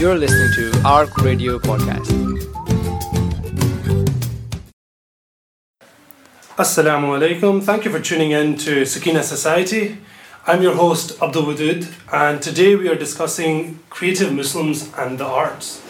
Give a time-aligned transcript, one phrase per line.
[0.00, 2.08] You're listening to ARC Radio Podcast.
[6.56, 7.62] Assalamu alaikum.
[7.62, 9.98] Thank you for tuning in to Sakina Society.
[10.46, 15.82] I'm your host Abdul Wadud, and today we are discussing creative Muslims and the arts.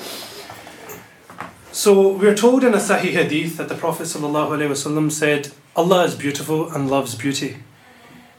[1.70, 6.68] So, we are told in a Sahih Hadith that the Prophet said, Allah is beautiful
[6.72, 7.58] and loves beauty.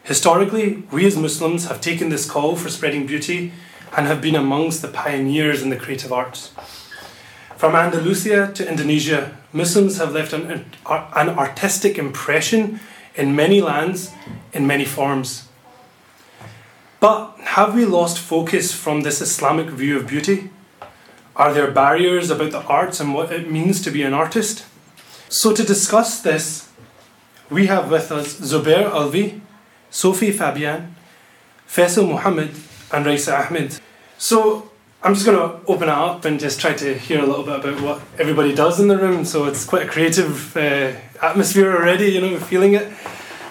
[0.03, 3.53] Historically, we as Muslims have taken this call for spreading beauty
[3.95, 6.53] and have been amongst the pioneers in the creative arts.
[7.57, 12.79] From Andalusia to Indonesia, Muslims have left an, an artistic impression
[13.15, 14.11] in many lands,
[14.53, 15.47] in many forms.
[16.99, 20.49] But have we lost focus from this Islamic view of beauty?
[21.35, 24.65] Are there barriers about the arts and what it means to be an artist?
[25.29, 26.69] So, to discuss this,
[27.49, 29.41] we have with us Zubair Alvi,
[29.89, 30.95] Sophie Fabian,
[31.67, 32.51] Faisal Muhammad,
[32.93, 33.79] and Raisa Ahmed.
[34.17, 34.69] So,
[35.03, 37.59] I'm just going to open it up and just try to hear a little bit
[37.59, 39.25] about what everybody does in the room.
[39.25, 42.91] So, it's quite a creative uh, atmosphere already, you know, feeling it.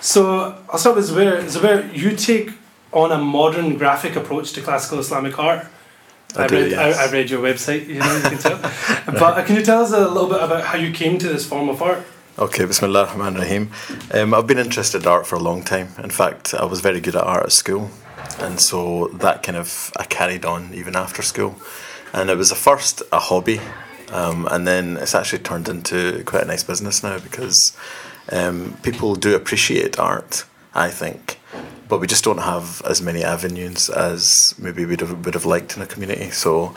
[0.00, 1.42] So, I'll start with Zubair.
[1.44, 2.52] Zubair, you take
[2.92, 5.66] on a modern graphic approach to classical Islamic art.
[6.36, 6.98] I, I do, read, yes.
[6.98, 8.58] I, I, read your website, you know, you can tell.
[9.06, 11.68] but can you tell us a little bit about how you came to this form
[11.68, 12.06] of art?
[12.38, 13.70] Okay, Bismillah ar-Rahman rahim
[14.12, 15.88] um, I've been interested in art for a long time.
[16.02, 17.90] In fact, I was very good at art at school,
[18.38, 21.56] and so that kind of I carried on even after school.
[22.12, 23.60] And it was at first a hobby,
[24.10, 27.76] um, and then it's actually turned into quite a nice business now because
[28.32, 30.44] um, people do appreciate art.
[30.74, 31.40] I think
[31.90, 35.76] but we just don't have as many avenues as maybe we'd have, would have liked
[35.76, 36.30] in a community.
[36.30, 36.74] So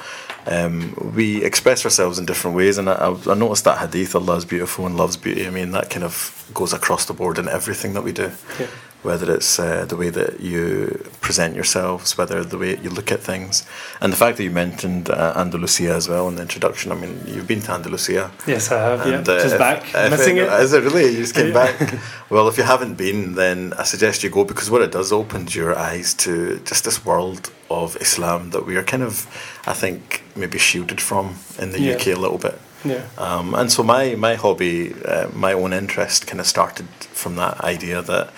[0.47, 4.45] um, we express ourselves in different ways, and I, I noticed that hadith, Allah is
[4.45, 5.45] beautiful and loves beauty.
[5.45, 8.31] I mean, that kind of goes across the board in everything that we do.
[8.59, 8.67] Yeah
[9.03, 13.19] whether it's uh, the way that you present yourselves, whether the way you look at
[13.19, 13.65] things,
[14.01, 16.91] and the fact that you mentioned uh, Andalusia as well in the introduction.
[16.91, 18.31] I mean, you've been to Andalusia.
[18.47, 19.01] Yes, I have.
[19.01, 20.61] And, yeah, uh, just back, if missing it, it.
[20.61, 21.11] Is it really?
[21.11, 21.99] You just came back.
[22.29, 25.55] well, if you haven't been, then I suggest you go because what it does opens
[25.55, 29.27] your eyes to just this world of Islam that we are kind of,
[29.67, 31.95] I think, maybe shielded from in the yeah.
[31.95, 32.59] UK a little bit.
[32.85, 33.05] Yeah.
[33.17, 37.61] Um, and so my my hobby, uh, my own interest, kind of started from that
[37.61, 38.33] idea that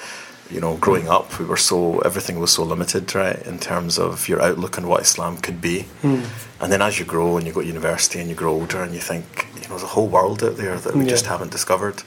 [0.49, 4.27] you know, growing up, we were so everything was so limited, right, in terms of
[4.27, 5.85] your outlook on what Islam could be.
[6.03, 6.25] Mm.
[6.61, 8.93] And then as you grow and you go to university and you grow older and
[8.93, 11.09] you think, you know, there's a whole world out there that we yeah.
[11.09, 12.03] just haven't discovered.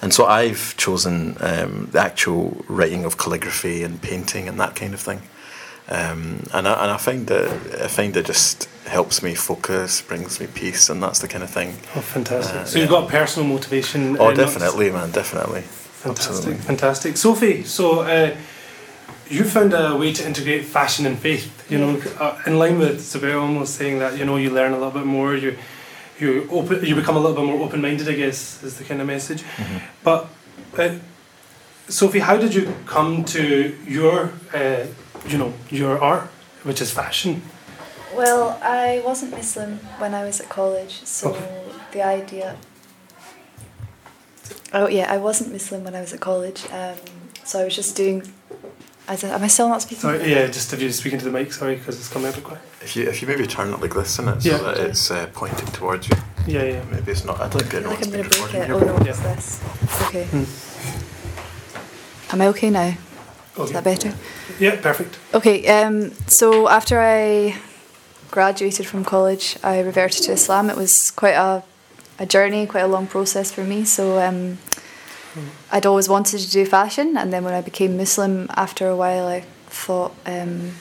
[0.00, 4.94] And so I've chosen um, the actual writing of calligraphy and painting and that kind
[4.94, 5.22] of thing.
[5.88, 10.40] Um, and I, and I find that I find it just helps me focus, brings
[10.40, 11.70] me peace, and that's the kind of thing.
[11.94, 12.56] Oh, fantastic!
[12.56, 14.16] Uh, so you've got personal motivation.
[14.18, 15.64] Oh, definitely, man, definitely.
[16.02, 16.62] Fantastic, Absolutely.
[16.64, 17.16] fantastic.
[17.16, 18.34] Sophie, so uh,
[19.28, 21.70] you found a way to integrate fashion and faith.
[21.70, 24.78] You know, uh, in line with Zubair almost saying that you know you learn a
[24.78, 25.36] little bit more.
[25.36, 25.56] You
[26.18, 28.08] you open you become a little bit more open minded.
[28.08, 29.42] I guess is the kind of message.
[29.42, 29.78] Mm-hmm.
[30.02, 30.28] But
[30.76, 30.98] uh,
[31.88, 34.86] Sophie, how did you come to your uh,
[35.28, 36.24] you know your art,
[36.64, 37.42] which is fashion?
[38.12, 41.62] Well, I wasn't Muslim when I was at college, so okay.
[41.92, 42.56] the idea
[44.74, 46.96] Oh yeah, I wasn't Muslim when I was at college, um,
[47.44, 48.22] so I was just doing.
[49.08, 50.02] As a, am I still not speaking?
[50.02, 52.36] Sorry, yeah, just if you're speaking to the mic, sorry, because it's coming out a
[52.36, 52.62] bit quiet.
[52.80, 54.58] If you if you maybe turn it like this in it, so yeah.
[54.58, 56.16] that it's uh, pointing towards you.
[56.46, 56.84] Yeah, yeah.
[56.90, 57.40] Maybe it's not.
[57.40, 58.70] I don't think like I'm going to break it.
[58.70, 59.34] Oh no, what's yeah.
[59.34, 59.62] this?
[59.82, 60.24] It's okay.
[60.24, 62.34] Hmm.
[62.34, 62.94] Am I okay now?
[63.54, 63.64] Okay.
[63.64, 64.14] Is that better?
[64.58, 65.18] Yeah, perfect.
[65.34, 67.58] Okay, um, so after I
[68.30, 70.70] graduated from college, I reverted to Islam.
[70.70, 71.62] It was quite a
[72.18, 73.84] a journey, quite a long process for me.
[73.84, 74.58] So um,
[75.70, 79.26] I'd always wanted to do fashion, and then when I became Muslim, after a while,
[79.26, 80.72] I thought um,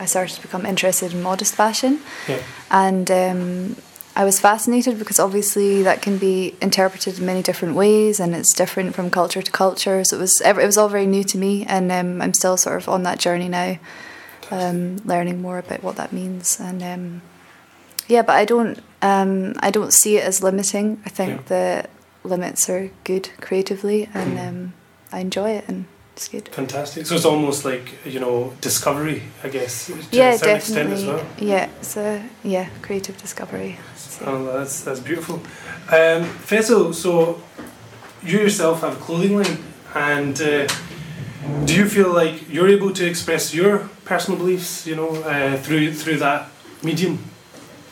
[0.00, 2.42] I started to become interested in modest fashion, yeah.
[2.70, 3.76] and um,
[4.16, 8.52] I was fascinated because obviously that can be interpreted in many different ways, and it's
[8.52, 10.02] different from culture to culture.
[10.02, 12.82] So it was it was all very new to me, and um, I'm still sort
[12.82, 13.78] of on that journey now,
[14.50, 17.22] um, learning more about what that means, and um,
[18.08, 21.00] yeah, but I don't um, I don't see it as limiting.
[21.04, 21.82] I think yeah.
[22.22, 24.48] the limits are good creatively, and mm.
[24.48, 24.72] um,
[25.12, 26.48] I enjoy it, and it's good.
[26.48, 27.06] Fantastic.
[27.06, 29.90] So it's almost like you know discovery, I guess.
[30.10, 31.06] yeah, definitely.
[31.06, 31.24] Well.
[31.38, 33.78] Yeah, it's a yeah creative discovery.
[33.96, 34.24] So.
[34.26, 35.36] Oh, that's that's beautiful.
[35.90, 37.40] Um, Faisal, so
[38.22, 39.58] you yourself have a clothing line,
[39.94, 40.66] and uh,
[41.64, 45.94] do you feel like you're able to express your personal beliefs, you know, uh, through
[45.94, 46.48] through that
[46.82, 47.18] medium?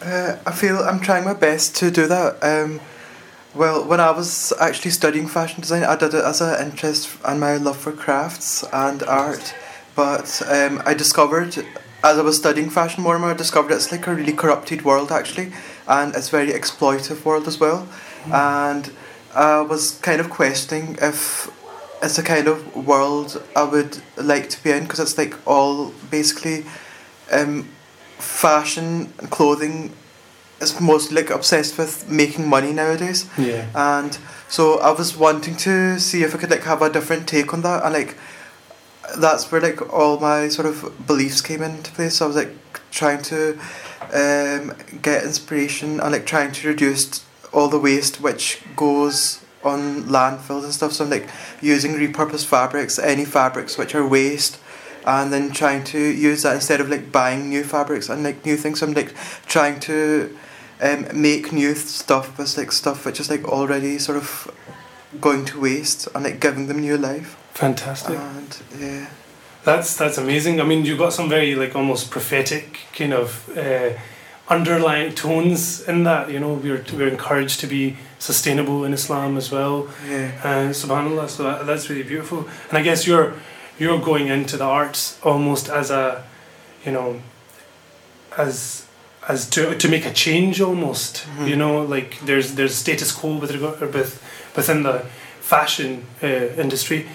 [0.02, 2.42] Uh, I feel I'm trying my best to do that.
[2.42, 2.80] Um,
[3.54, 7.40] well, when I was actually studying fashion design, I did it as an interest and
[7.40, 9.54] my love for crafts and art.
[9.94, 11.64] But um, I discovered
[12.04, 14.84] as I was studying fashion more and more, I discovered it's like a really corrupted
[14.84, 15.52] world actually,
[15.88, 17.88] and it's very exploitive world as well.
[18.26, 18.92] And
[19.34, 21.50] I was kind of questioning if
[22.02, 25.92] it's a kind of world I would like to be in because it's like all
[26.10, 26.64] basically
[27.32, 27.68] um,
[28.18, 29.92] fashion and clothing
[30.60, 33.28] is mostly like obsessed with making money nowadays.
[33.36, 33.68] Yeah.
[33.74, 34.18] And
[34.48, 37.62] so I was wanting to see if I could like have a different take on
[37.62, 38.16] that and like
[39.18, 42.16] that's where like all my sort of beliefs came into place.
[42.16, 42.52] So I was like
[42.90, 43.58] trying to
[44.12, 50.64] um, get inspiration and like trying to reduce all the waste which goes on landfills
[50.64, 50.92] and stuff.
[50.92, 51.28] So I'm like
[51.60, 54.58] using repurposed fabrics, any fabrics which are waste,
[55.06, 58.56] and then trying to use that instead of like buying new fabrics and like new
[58.56, 58.82] things.
[58.82, 59.14] I'm like
[59.46, 60.36] trying to
[60.82, 64.50] um, make new stuff with like stuff which is like already sort of
[65.20, 67.36] going to waste and like giving them new life.
[67.54, 68.18] Fantastic.
[68.18, 69.06] And yeah.
[69.64, 70.60] That's that's amazing.
[70.60, 73.90] I mean, you've got some very like almost prophetic kind of uh,
[74.48, 76.30] underlying tones in that.
[76.30, 79.88] You know, we're we're encouraged to be sustainable in Islam as well.
[80.08, 80.30] Yeah.
[80.44, 81.28] Uh, Subhanallah.
[81.28, 82.46] So that, that's really beautiful.
[82.68, 83.34] And I guess you're
[83.78, 86.24] you're going into the arts almost as a,
[86.84, 87.20] you know,
[88.36, 88.84] as
[89.28, 91.26] as to to make a change almost.
[91.38, 91.48] Mhm.
[91.48, 94.22] You know, like there's there's status quo with regard with
[94.56, 95.02] within the
[95.40, 96.26] fashion uh,
[96.64, 97.06] industry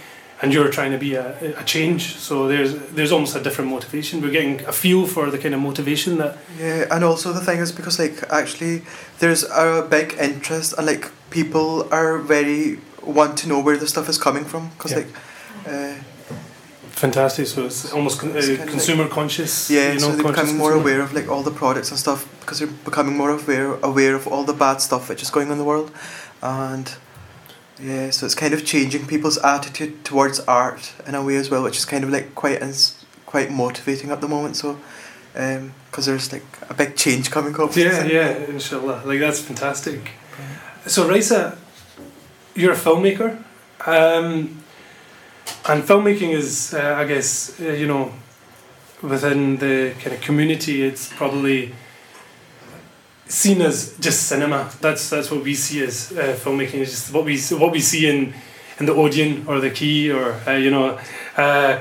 [0.41, 4.21] and you're trying to be a, a change so there's there's almost a different motivation
[4.21, 7.59] we're getting a feel for the kind of motivation that Yeah, and also the thing
[7.59, 8.83] is because like actually
[9.19, 14.07] there's a big interest and like people are very want to know where the stuff
[14.07, 14.99] is coming from because Yeah.
[14.99, 15.11] like
[15.67, 15.95] uh,
[17.05, 20.41] fantastic so it's almost con- It's uh, consumer conscious yeah you so know they're conscious
[20.41, 20.91] becoming more consumer.
[20.95, 24.23] aware of like all the products and stuff because they're becoming more aware aware of
[24.31, 25.89] all the bad stuff which is going on in the world.
[26.41, 26.87] And
[27.89, 31.63] yeah so it's kind of changing people's attitude towards art in a way as well
[31.63, 34.77] which is kind of like quite ins- quite motivating at the moment so
[35.35, 37.75] um because there's like a big change coming up.
[37.75, 39.01] Yeah yeah inshallah.
[39.05, 40.01] Like that's fantastic.
[40.85, 41.57] So Raisa
[42.55, 43.29] you're a filmmaker.
[43.87, 44.60] Um,
[45.67, 48.11] and filmmaking is uh, I guess uh, you know
[49.01, 51.73] within the kind of community it's probably
[53.27, 54.69] seen as just cinema.
[54.81, 58.09] That's that's what we see as uh, filmmaking is just what we what we see
[58.09, 58.33] in
[58.79, 60.99] in the Odeon or the Key or uh, you know
[61.37, 61.79] uh,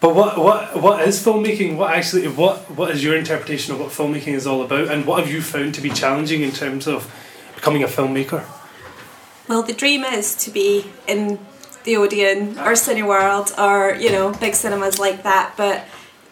[0.00, 1.76] but what what what is filmmaking?
[1.76, 4.88] What actually what what is your interpretation of what filmmaking is all about?
[4.88, 7.12] And what have you found to be challenging in terms of
[7.54, 8.44] becoming a filmmaker?
[9.46, 11.38] Well, the dream is to be in
[11.84, 15.54] the Odeon or Cineworld or you know big cinemas like that.
[15.56, 15.84] But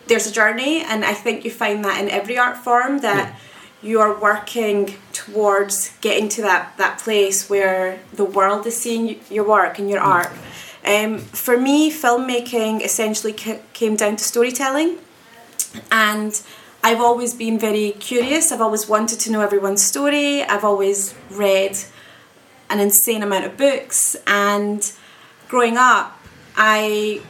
[0.07, 3.39] there's a journey, and I think you find that in every art form that
[3.83, 9.45] you are working towards getting to that that place where the world is seeing your
[9.45, 10.31] work and your art.
[10.85, 14.99] Um, for me, filmmaking essentially ca- came down to storytelling,
[15.91, 16.41] and
[16.83, 18.53] I've always been very curious.
[18.53, 20.43] I've always wanted to know everyone's story.
[20.43, 21.77] I've always read
[22.71, 24.93] an insane amount of books and
[25.49, 26.19] growing up
[26.57, 27.23] I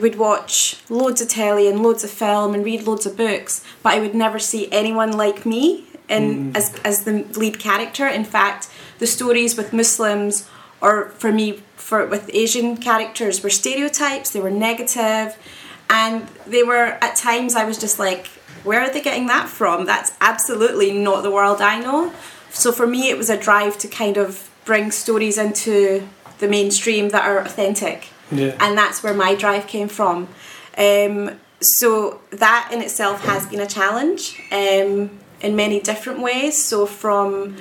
[0.00, 3.94] would watch loads of telly and loads of film and read loads of books but
[3.94, 6.56] I would never see anyone like me in mm.
[6.56, 8.06] as, as the lead character.
[8.06, 8.68] In fact
[8.98, 10.48] the stories with Muslims
[10.80, 15.36] or for me for with Asian characters were stereotypes they were negative
[15.88, 18.28] and they were at times I was just like
[18.64, 19.86] where are they getting that from?
[19.86, 22.12] That's absolutely not the world I know.
[22.50, 27.10] So for me it was a drive to kind of bring stories into the mainstream
[27.10, 30.28] that are authentic yeah and that's where my drive came from
[30.78, 36.86] um, so that in itself has been a challenge um, in many different ways so
[36.86, 37.56] from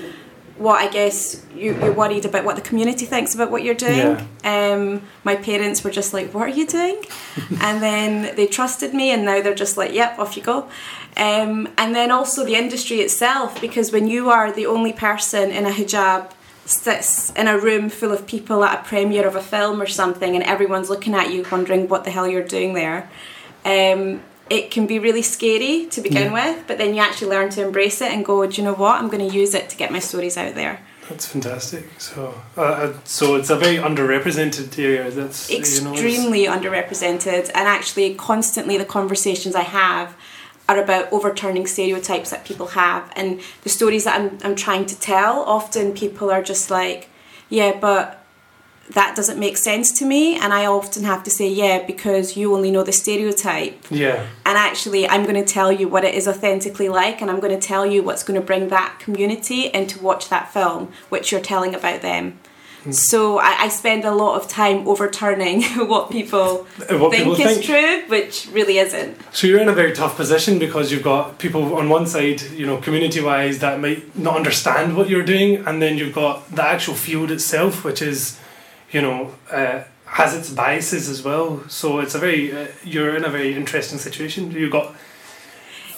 [0.58, 4.15] what I guess you, you're worried about what the community thinks about what you're doing.
[4.44, 7.03] Um, my parents were just like, "What are you doing?"
[7.60, 10.70] and then they trusted me, and now they're just like, "Yep, off you go."
[11.17, 15.65] Um, and then also the industry itself, because when you are the only person in
[15.65, 16.32] a hijab
[16.66, 20.36] sits in a room full of people at a premiere of a film or something,
[20.36, 23.10] and everyone's looking at you, wondering what the hell you're doing there.
[23.64, 27.66] Um, it can be really scary to begin with, but then you actually learn to
[27.66, 29.02] embrace it and go, do you know what?
[29.02, 30.82] I'm going to use it to get my stories out there.
[31.10, 31.86] That's fantastic.
[32.00, 35.10] So, uh, uh, so it's a very underrepresented area.
[35.12, 40.16] That's you know, Extremely underrepresented, and actually, constantly the conversations I have
[40.68, 45.00] are about overturning stereotypes that people have, and the stories that I'm I'm trying to
[45.00, 45.42] tell.
[45.44, 47.10] Often, people are just like,
[47.50, 48.22] "Yeah, but."
[48.94, 52.54] That doesn't make sense to me, and I often have to say, yeah, because you
[52.54, 53.84] only know the stereotype.
[53.90, 57.40] yeah, and actually i'm going to tell you what it is authentically like and i'm
[57.40, 60.92] going to tell you what's going to bring that community in to watch that film
[61.10, 62.38] which you're telling about them
[62.92, 67.34] So I, I spend a lot of time overturning what people Uh, What think people
[67.34, 67.65] is think.
[67.65, 69.18] true, which really isn't.
[69.34, 72.65] So you're in a very tough position because you've got people on one side, you
[72.65, 76.94] know, community-wise that might not understand what you're doing, and then you've got the actual
[76.96, 78.39] field itself, which is,
[78.92, 81.63] you know, uh, has its biases as well.
[81.68, 84.51] So it's a very uh, you're in a very interesting situation.
[84.51, 84.96] You've got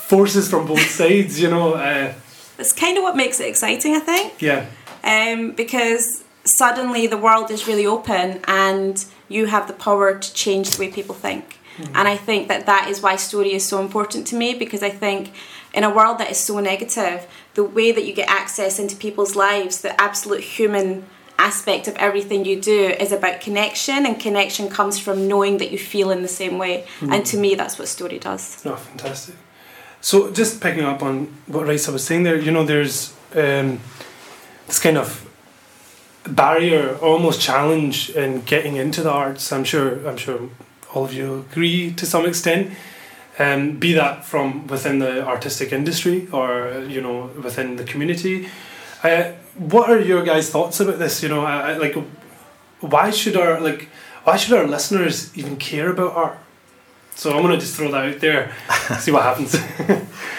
[0.07, 1.73] forces from both sides, you know.
[1.73, 2.13] Uh,
[2.57, 4.41] That's kind of what makes it exciting, I think.
[4.41, 4.65] yeah,
[5.03, 10.71] um, because suddenly the world is really open and you have the power to change
[10.71, 11.57] the way people think.
[11.93, 14.89] And I think that that is why story is so important to me because I
[14.89, 15.31] think
[15.75, 19.35] in a world that is so negative, the way that you get access into people's
[19.35, 21.05] lives, the absolute human
[21.37, 25.77] aspect of everything you do is about connection and connection comes from knowing that you
[25.77, 26.87] feel in the same way.
[27.01, 28.65] And to me that's what story does.
[28.65, 29.35] no, fantastic.
[30.01, 33.79] So just picking up on what Raisa was saying there, you know, there's um,
[34.65, 35.26] this kind of
[36.27, 39.51] barrier, almost challenge in getting into the arts.
[39.51, 40.07] I'm sure.
[40.07, 40.49] I'm sure
[40.93, 42.71] all of you agree to some extent.
[43.39, 48.49] Um, be that from within the artistic industry or you know within the community.
[49.03, 51.21] Uh, what are your guys' thoughts about this?
[51.21, 51.95] You know, I, I, like,
[52.79, 53.89] why should our like,
[54.23, 56.39] why should our listeners even care about art?
[57.15, 58.53] So I'm gonna just throw that out there,
[58.99, 59.55] see what happens.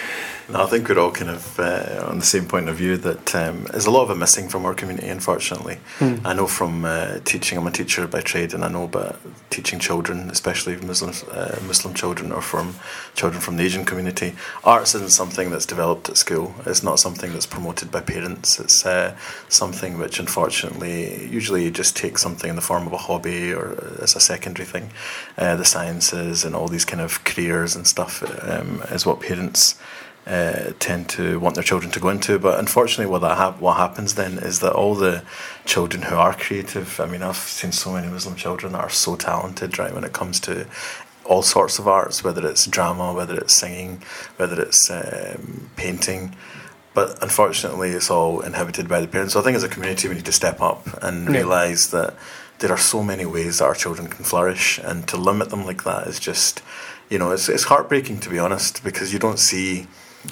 [0.51, 3.35] No, I think we're all kind of uh, on the same point of view that
[3.35, 5.77] um, there's a lot of it missing from our community, unfortunately.
[6.25, 9.19] I know from uh, teaching, I'm a teacher by trade, and I know about
[9.51, 12.73] teaching children, especially Muslims, uh, Muslim children or from
[13.13, 14.33] children from the Asian community.
[14.63, 16.55] Arts isn't something that's developed at school.
[16.65, 18.59] It's not something that's promoted by parents.
[18.59, 19.15] It's uh,
[19.49, 23.77] something which, unfortunately, usually you just take something in the form of a hobby or
[24.01, 24.89] as a secondary thing.
[25.37, 29.79] Uh, the sciences and all these kind of careers and stuff um, is what parents
[30.27, 32.37] uh, tend to want their children to go into.
[32.39, 35.23] But unfortunately, what that hap- what happens then is that all the
[35.65, 36.99] children who are creative.
[36.99, 40.13] I mean, I've seen so many Muslim children that are so talented, right, when it
[40.13, 40.67] comes to
[41.25, 44.01] all sorts of arts, whether it's drama, whether it's singing,
[44.37, 46.35] whether it's um, painting.
[46.93, 49.33] But unfortunately, it's all inhibited by the parents.
[49.33, 51.41] So I think as a community, we need to step up and Yeah.
[51.41, 52.15] realise that
[52.59, 55.83] there are so many ways that our children can flourish, and to limit them like
[55.85, 56.61] that is just,
[57.09, 59.87] you know, it's, it's heartbreaking to be honest, because you don't see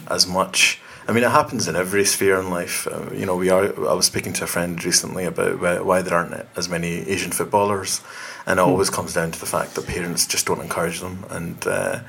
[0.07, 0.79] as much.
[1.07, 2.85] I mean, it happens in every sphere in life.
[2.85, 3.65] Uh, you know, we are.
[3.87, 7.31] I was speaking to a friend recently about why, why there aren't as many Asian
[7.31, 8.01] footballers,
[8.45, 11.25] and it always comes down to the fact that parents just don't encourage them.
[11.29, 11.99] And uh,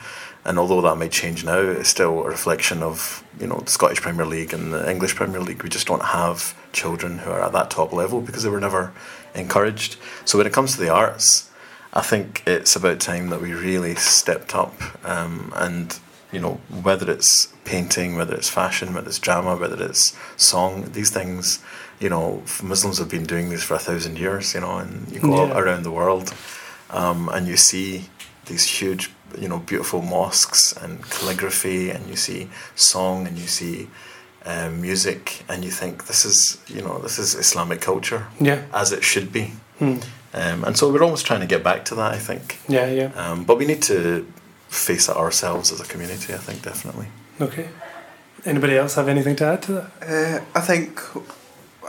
[0.44, 4.00] and although that may change now, it's still a reflection of you know the Scottish
[4.00, 5.62] Premier League and the English Premier League.
[5.62, 8.92] We just don't have children who are at that top level because they were never
[9.34, 9.96] encouraged.
[10.24, 11.50] So when it comes to the arts,
[11.92, 14.74] I think it's about time that we really stepped up
[15.06, 15.98] um, and
[16.32, 21.10] you know whether it's painting, whether it's fashion, whether it's drama, whether it's song, these
[21.10, 21.60] things.
[22.00, 24.54] You know, Muslims have been doing this for a thousand years.
[24.54, 25.58] You know, and you go Yeah.
[25.58, 26.32] around the world,
[26.90, 28.04] um, and you see
[28.46, 33.88] these huge, you know, beautiful mosques and calligraphy, and you see song, and you see
[34.46, 38.92] um, music, and you think this is, you know, this is Islamic culture yeah, as
[38.92, 39.52] it should be.
[39.78, 39.96] Hmm.
[40.32, 42.58] Um, and so we're almost trying to get back to that, I think.
[42.68, 43.10] yeah, yeah.
[43.16, 44.24] Um, but we need to
[44.68, 47.06] face it ourselves as a community, I think, definitely.
[47.40, 47.68] Okay.
[48.44, 49.90] Anybody else have anything to add to that?
[50.02, 51.00] Uh, I think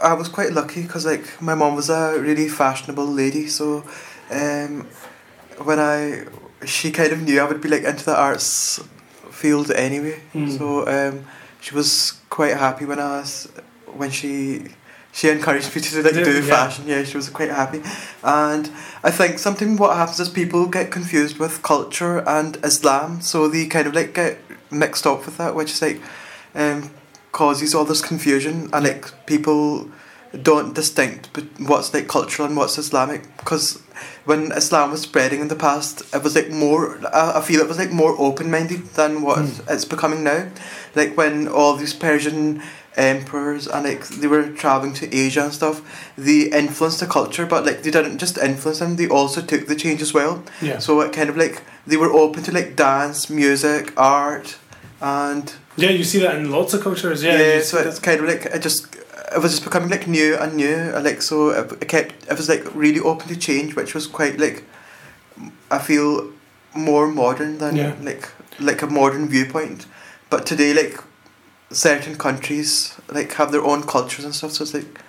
[0.02, 3.84] I was quite lucky because like my mom was a really fashionable lady, so
[4.30, 4.86] um,
[5.62, 6.24] when I
[6.64, 8.82] she kind of knew I would be like into the arts
[9.30, 10.20] field anyway.
[10.34, 10.58] Mm.
[10.58, 11.26] So um,
[11.60, 13.46] she was quite happy when I was
[13.94, 14.66] when she
[15.12, 16.84] she encouraged me to like Do- do fashion.
[16.86, 17.82] Yeah, she was quite happy,
[18.22, 18.70] and
[19.02, 23.66] I think something what happens is people get confused with culture and Islam, so they
[23.66, 24.38] kind of like get
[24.70, 26.00] mixed up with that, which is like
[26.54, 26.90] um,
[27.32, 28.70] causes all this confusion.
[28.72, 29.88] And like people
[30.42, 33.36] don't distinct but what's like cultural and what's Islamic.
[33.36, 33.82] Because
[34.24, 37.78] when Islam was spreading in the past it was like more I, feel it was
[37.78, 40.48] like more open minded than what it's becoming now.
[40.94, 42.62] Like when all these Persian
[42.96, 45.80] emperors and like they were traveling to Asia and stuff
[46.18, 49.76] they influenced the culture but like they didn't just influence them they also took the
[49.76, 50.78] change as well Yeah.
[50.80, 54.56] so it kind of like they were open to like dance music art
[55.00, 57.22] and Yeah, you see that in lots of cultures.
[57.22, 57.38] Yeah.
[57.40, 58.86] yeah, so it's kind of like it just
[59.34, 62.36] it was just becoming like new and new and like so it, it kept it
[62.36, 64.64] was like really open to change which was quite like
[65.70, 66.32] I feel
[66.74, 67.94] more modern than Yeah.
[68.02, 68.28] like
[68.58, 69.86] like a modern viewpoint
[70.28, 70.98] but today like
[71.70, 75.00] certain countries like have their own cultures and stuff so it's like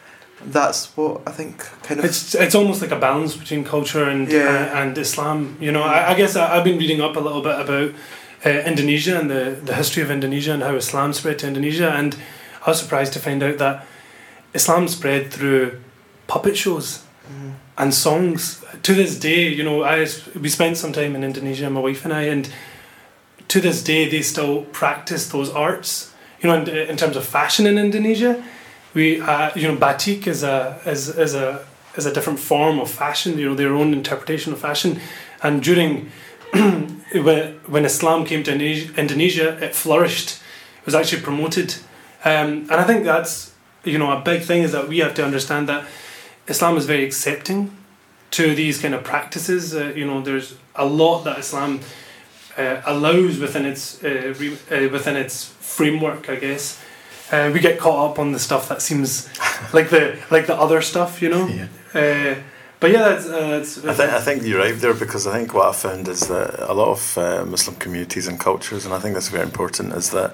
[0.46, 4.27] that's what I think kind of It's it's almost like a balance between culture and
[4.32, 4.72] Yeah.
[4.74, 5.56] uh, and Islam.
[5.60, 7.91] You know, I, I guess I, I've been reading up a little bit about
[8.46, 12.15] uh, Indonesia and the the history of Indonesia and how Islam spread to Indonesia, and
[12.65, 13.86] I was surprised to find out that
[14.56, 15.80] Islam spread through
[16.25, 17.03] puppet shows
[17.77, 18.63] and songs.
[18.82, 20.08] To this day, you know, I
[20.41, 22.50] we spent some time in Indonesia, my wife and I, and
[23.48, 26.11] to this day they still practice those arts.
[26.42, 28.44] You know, in, in terms of fashion in Indonesia,
[28.94, 32.90] we uh, you know batik is a is, is a is a different form of
[32.90, 33.38] fashion.
[33.38, 35.00] You know, their own interpretation of fashion,
[35.44, 36.12] and during
[36.54, 40.42] when when Islam came to Indonesia, it flourished.
[40.80, 41.76] It was actually promoted,
[42.26, 45.24] um, and I think that's you know a big thing is that we have to
[45.24, 45.86] understand that
[46.48, 47.72] Islam is very accepting
[48.32, 49.76] to these kind of practices.
[49.76, 51.82] Uh, you know, there's a lot that Islam
[52.58, 56.81] uh, allows within its uh, re- uh, within its framework, I guess.
[57.31, 59.29] Uh, we get caught up on the stuff that seems
[59.74, 61.48] like the like the other stuff, you know.
[61.48, 61.67] Yeah.
[61.93, 62.36] Uh,
[62.79, 65.53] but yeah, that's, uh, that's I think I think you're right there because I think
[65.53, 69.00] what I found is that a lot of uh, Muslim communities and cultures, and I
[69.00, 70.34] think that's very important, is that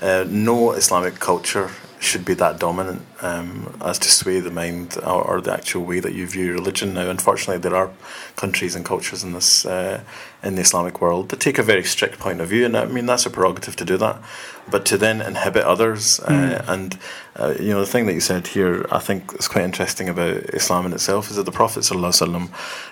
[0.00, 1.70] uh, no Islamic culture
[2.00, 6.00] should be that dominant um, as to sway the mind or, or the actual way
[6.00, 6.94] that you view religion.
[6.94, 7.90] Now, unfortunately, there are
[8.36, 10.00] countries and cultures in this uh,
[10.42, 13.06] in the Islamic world that take a very strict point of view, and I mean
[13.06, 14.20] that's a prerogative to do that.
[14.70, 16.98] But to then inhibit others, uh, and
[17.36, 20.36] uh, you know the thing that you said here, I think is quite interesting about
[20.54, 22.50] Islam in itself is that the Prophet sallallahu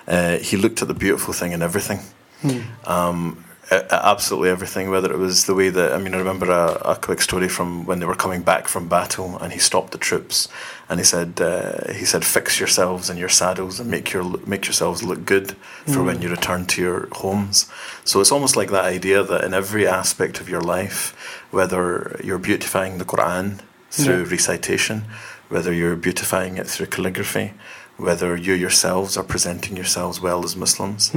[0.09, 2.01] uh, he looked at the beautiful thing in everything.
[2.45, 4.91] Um, a- a- absolutely everything.
[4.91, 7.85] Whether it was the way that I mean, I remember a, a quick story from
[7.87, 10.49] when they were coming back from battle, and he stopped the troops,
[10.89, 14.67] and he said, uh, he said, fix yourselves in your saddles and make your make
[14.67, 15.57] yourselves look good
[15.87, 17.71] for when you return to your homes.
[18.05, 21.15] So it's almost like that idea that in every aspect of your life,
[21.51, 24.31] whether you're beautifying the Quran through Yeah.
[24.31, 25.05] recitation,
[25.49, 27.55] whether you're beautifying it through calligraphy,
[27.97, 31.11] whether you yourselves are presenting yourselves well as Muslims,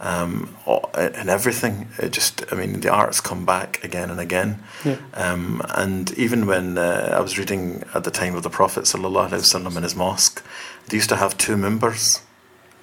[0.00, 0.56] um,
[0.94, 1.88] and everything.
[1.98, 4.62] It just, I mean, the arts come back again and again.
[4.84, 4.96] Yeah.
[5.14, 9.76] Um, and even when uh, I was reading at the time of the Prophet wasallam
[9.76, 10.44] in his mosque,
[10.88, 12.20] they used to have two minbars,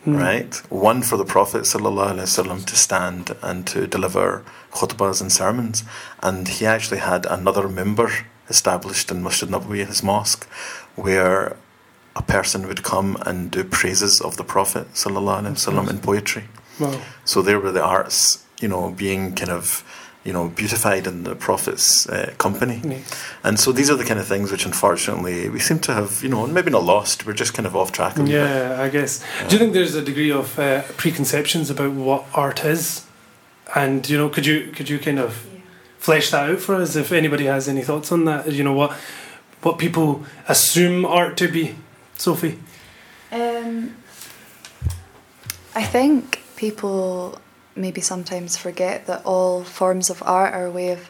[0.05, 0.55] right?
[0.71, 5.83] One for the Prophet wasallam to stand and to deliver khutbahs and sermons,
[6.23, 10.47] and he actually had another minbar established in Masjid Nabawi, his mosque,
[10.95, 11.57] where
[12.15, 16.45] a person would come and do praises of the Prophet sallallahu alaihi wasallam in poetry.
[16.79, 16.99] Wow.
[17.25, 19.83] So there were the arts, you know, being kind of,
[20.23, 22.81] you know, beautified in the Prophet's uh, company.
[22.83, 22.97] Yeah.
[23.43, 26.29] And so these are the kind of things which unfortunately we seem to have, you
[26.29, 28.17] know, maybe not lost, we're just kind of off track.
[28.17, 28.33] a little bit.
[28.33, 29.23] Yeah, I guess.
[29.47, 33.05] Do you think there's a degree of uh, preconceptions about what art is?
[33.73, 35.47] And you know, could you could you kind of
[35.97, 38.51] flesh that out for us if anybody has any thoughts on that?
[38.51, 38.91] You know what
[39.61, 41.75] what people assume art to be,
[42.21, 42.59] Sophie.
[43.31, 43.95] Um,
[45.73, 47.39] I think people
[47.75, 51.09] maybe sometimes forget that all forms of art are a way of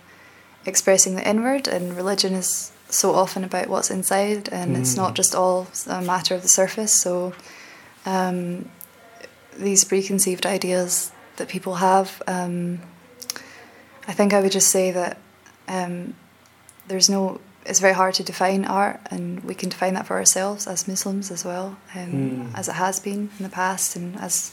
[0.65, 5.35] expressing the inward, and religion is so often about what's inside, and it's not just
[5.35, 6.93] all a matter of the surface.
[7.01, 7.33] So,
[8.05, 8.69] um,
[9.57, 12.79] these preconceived ideas that people have, um,
[14.07, 15.17] I think I would just say that
[15.67, 16.13] um,
[16.87, 17.41] there's no.
[17.65, 21.29] It's very hard to define art, and we can define that for ourselves as Muslims
[21.31, 24.51] as well, um, as it has been in the past, and as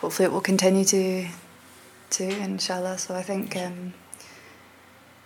[0.00, 1.26] hopefully it will continue to,
[2.10, 2.98] to inshallah.
[2.98, 3.94] So I think, um,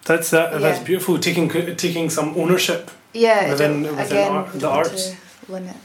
[0.05, 0.61] That's that.
[0.61, 1.19] That's beautiful.
[1.19, 2.91] Taking taking some ownership.
[3.15, 5.15] yeah, Within- within again, art- the arts.
[5.49, 5.77] limit.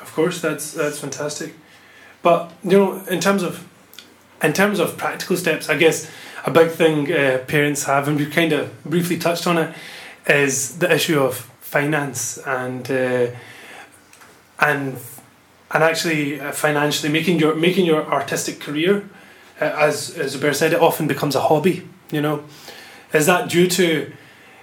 [0.00, 1.54] Of course, that's that's fantastic.
[2.22, 3.64] But you know, in terms of
[4.42, 6.08] in terms of practical steps, I guess
[6.46, 9.74] a big thing uh, parents have, and we kind of briefly touched on it,
[10.26, 13.26] is the issue of finance and uh,
[14.60, 14.96] and
[15.70, 19.08] and actually uh, financially making your making your artistic career.
[19.60, 21.86] Uh, as as Zubair said, it often becomes a hobby.
[22.10, 22.44] You know,
[23.12, 24.12] is that due to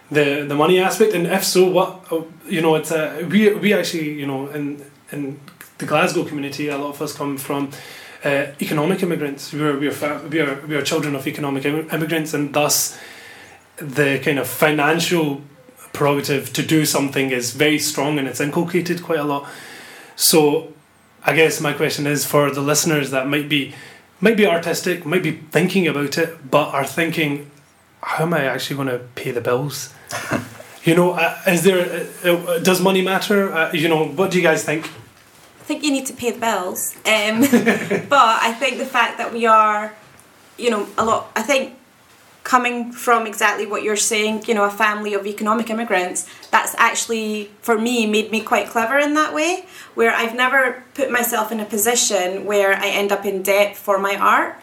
[0.10, 1.14] the the money aspect?
[1.14, 2.12] And if so, what
[2.48, 5.40] you know, it's a we we actually you know in in
[5.78, 7.72] the Glasgow community, a lot of us come from
[8.24, 9.54] uh, economic immigrants.
[9.54, 12.98] We are we are we are we are children of economic im- immigrants, and thus
[13.78, 15.42] the kind of financial
[15.94, 19.48] prerogative to do something is very strong and it's inculcated quite a lot.
[20.16, 20.74] So,
[21.24, 23.74] I guess my question is for the listeners that might be
[24.20, 27.50] might be artistic, might be thinking about it, but are thinking,
[28.04, 29.94] how am I actually going to pay the bills?
[30.84, 33.52] you know, uh, is there uh, uh, does money matter?
[33.52, 34.86] Uh, you know, what do you guys think?
[34.86, 36.96] I think you need to pay the bills.
[37.06, 37.42] Um,
[38.10, 39.94] but I think the fact that we are,
[40.58, 41.76] you know, a lot, I think
[42.44, 47.52] coming from exactly what you're saying, you know, a family of economic immigrants, that's actually,
[47.62, 51.60] for me, made me quite clever in that way, where I've never put myself in
[51.60, 54.58] a position where I end up in debt for my art,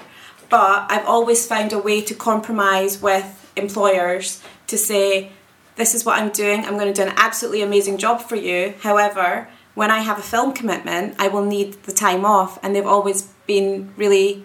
[0.51, 5.31] but I've always found a way to compromise with employers to say,
[5.77, 8.75] this is what I'm doing, I'm going to do an absolutely amazing job for you.
[8.81, 12.85] However, when I have a film commitment, I will need the time off, and they've
[12.85, 14.45] always been really,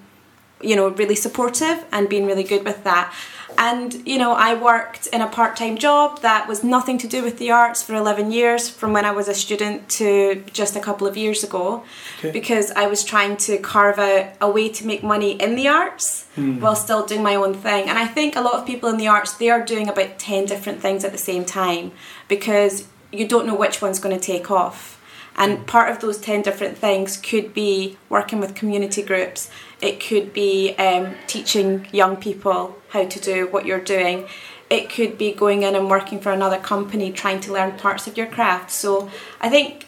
[0.63, 3.13] you know, really supportive and being really good with that.
[3.57, 7.37] And you know, I worked in a part-time job that was nothing to do with
[7.37, 11.07] the arts for 11 years, from when I was a student to just a couple
[11.07, 11.83] of years ago,
[12.19, 12.31] Okay.
[12.31, 16.25] because I was trying to carve out a way to make money in the arts
[16.35, 16.59] hmm.
[16.59, 17.89] while still doing my own thing.
[17.89, 20.45] And I think a lot of people in the arts they are doing about 10
[20.45, 21.91] different things at the same time
[22.27, 24.99] because you don't know which one's going to take off.
[25.35, 25.65] And hmm.
[25.65, 29.49] part of those 10 different things could be working with community groups,
[29.83, 34.27] it could be um, teaching young people how to do what you're doing,
[34.69, 38.17] it could be going in and working for another company trying to learn parts of
[38.17, 38.71] your craft.
[38.71, 39.09] So
[39.41, 39.85] I think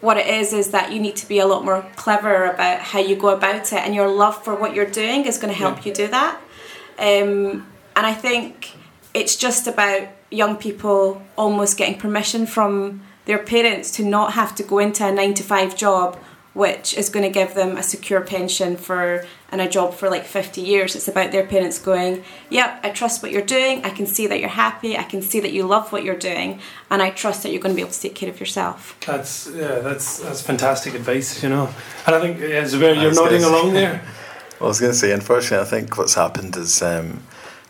[0.00, 3.00] what it is is that you need to be a lot more clever about how
[3.08, 5.84] you go about it, and your love for what you're doing is going to help
[5.84, 6.40] you do that.
[6.98, 8.76] Um, and I think
[9.14, 14.62] it's just about young people almost getting permission from their parents to not have to
[14.62, 16.18] go into a nine to five job,
[16.58, 20.24] which is going to give them a secure pension for and a job for like
[20.24, 20.96] 50 years.
[20.96, 23.84] It's about their parents going, Yep, I trust what you're doing.
[23.84, 24.98] I can see that you're happy.
[24.98, 26.60] I can see that you love what you're doing.
[26.90, 28.98] And I trust that you're going to be able to take care of yourself.
[29.06, 31.70] That's yeah, that's that's fantastic advice, you know.
[32.06, 34.02] And I think yeah, Zubair, you're nodding say- along there.
[34.58, 37.22] Well, I was going to say, unfortunately, I think what's happened is um,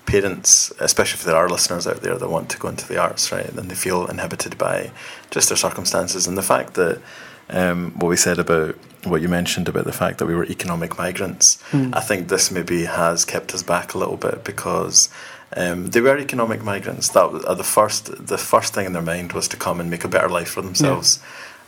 [0.07, 3.31] parents, especially if there are listeners out there that want to go into the arts,
[3.31, 4.91] right, then they feel inhibited by
[5.31, 7.03] just their circumstances and the fact that
[7.51, 10.99] um, what we said about what you mentioned about the fact that we were economic
[10.99, 11.63] migrants.
[11.93, 15.09] I think this maybe has kept us back a little bit because.
[15.57, 17.09] Um, they were economic migrants.
[17.09, 18.27] That was, uh, the first.
[18.27, 20.61] The first thing in their mind was to come and make a better life for
[20.61, 21.21] themselves,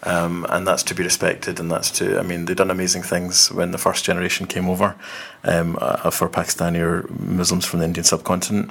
[0.02, 1.58] um, and that's to be respected.
[1.58, 2.18] And that's to.
[2.18, 4.96] I mean, they've done amazing things when the first generation came over
[5.44, 8.70] um, uh, for Pakistani or Muslims from the Indian subcontinent.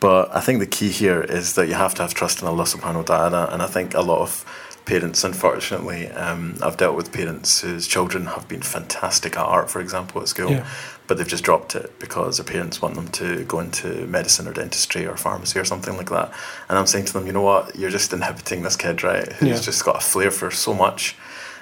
[0.00, 2.64] But I think the key here is that you have to have trust in Allah
[2.64, 4.46] Subhanahu wa Taala, and I think a lot of
[4.88, 9.80] parents, unfortunately, um, I've dealt with parents whose children have been fantastic at art, for
[9.80, 10.66] example, at school, Yeah.
[11.06, 14.52] but they've just dropped it because their parents want them to go into medicine or
[14.54, 16.32] dentistry or pharmacy or something like that.
[16.70, 19.48] And I'm saying to them, you know what, you're just inhibiting this kid, right, who's
[19.48, 19.60] Yeah.
[19.60, 21.14] just got a flair for so much.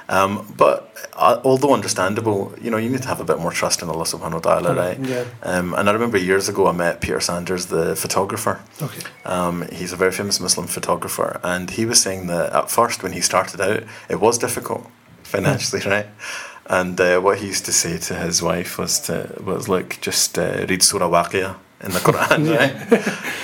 [0.08, 3.82] Um, but uh, although understandable, you know, you need to have a bit more trust
[3.82, 4.98] in Allah Subhanahu wa Taala, right?
[5.00, 5.24] Yeah.
[5.42, 8.60] Um, and I remember years ago I met Peter Sanders, the photographer.
[8.80, 9.02] Okay.
[9.24, 13.12] Um, he's a very famous Muslim photographer, and he was saying that at first, when
[13.12, 14.88] he started out, it was difficult
[15.24, 16.06] financially, right?
[16.68, 20.38] And uh, what he used to say to his wife was to was like just
[20.38, 22.74] uh, read Surah Waqiyah in the Quran, right?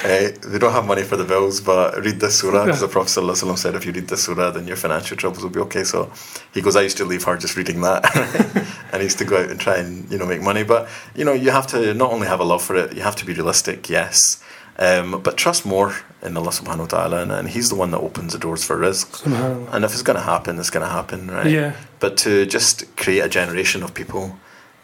[0.05, 3.11] Uh, they don't have money for the bills, but read this surah because the Prophet
[3.21, 5.85] ﷺ said if you read this surah, then your financial troubles will be okay.
[5.85, 6.11] So
[6.53, 8.05] he goes, I used to leave her just reading that,
[8.93, 10.65] and he used to go out and try and you know make money.
[10.65, 13.17] But you know, you have to not only have a love for it, you have
[13.17, 14.43] to be realistic, yes.
[14.79, 18.01] Um, but trust more in Allah subhanahu wa ta'ala and, and He's the one that
[18.01, 19.27] opens the doors for rizq.
[19.73, 21.47] And if it's going to happen, it's going to happen, right?
[21.51, 21.77] Yeah.
[22.01, 24.39] But to just create a generation of people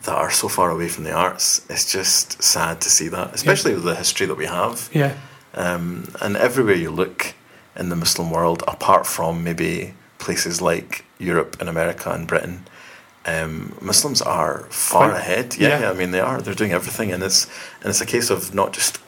[0.04, 3.74] that are so far away from the arts, it's just sad to see that, especially
[3.74, 4.88] with the history that we have.
[4.92, 5.14] Yeah.
[5.54, 7.34] Um, and everywhere you look
[7.76, 12.66] in the Muslim world, apart from maybe places like Europe and America and Britain,
[13.26, 15.56] um, Muslims are far Quite- ahead.
[15.58, 15.90] Yeah, yeah.
[15.90, 16.40] I mean they are.
[16.40, 17.46] They're doing everything, and it's
[17.82, 19.00] and it's a case of not just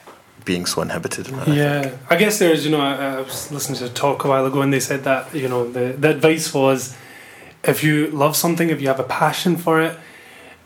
[0.45, 1.31] being so inhibited.
[1.33, 1.45] I.
[1.53, 4.45] Yeah, I guess there's, you know, I, I was listening to a talk a while
[4.45, 6.95] ago and they said that, you know, the, the advice was
[7.63, 9.97] if you love something, if you have a passion for it,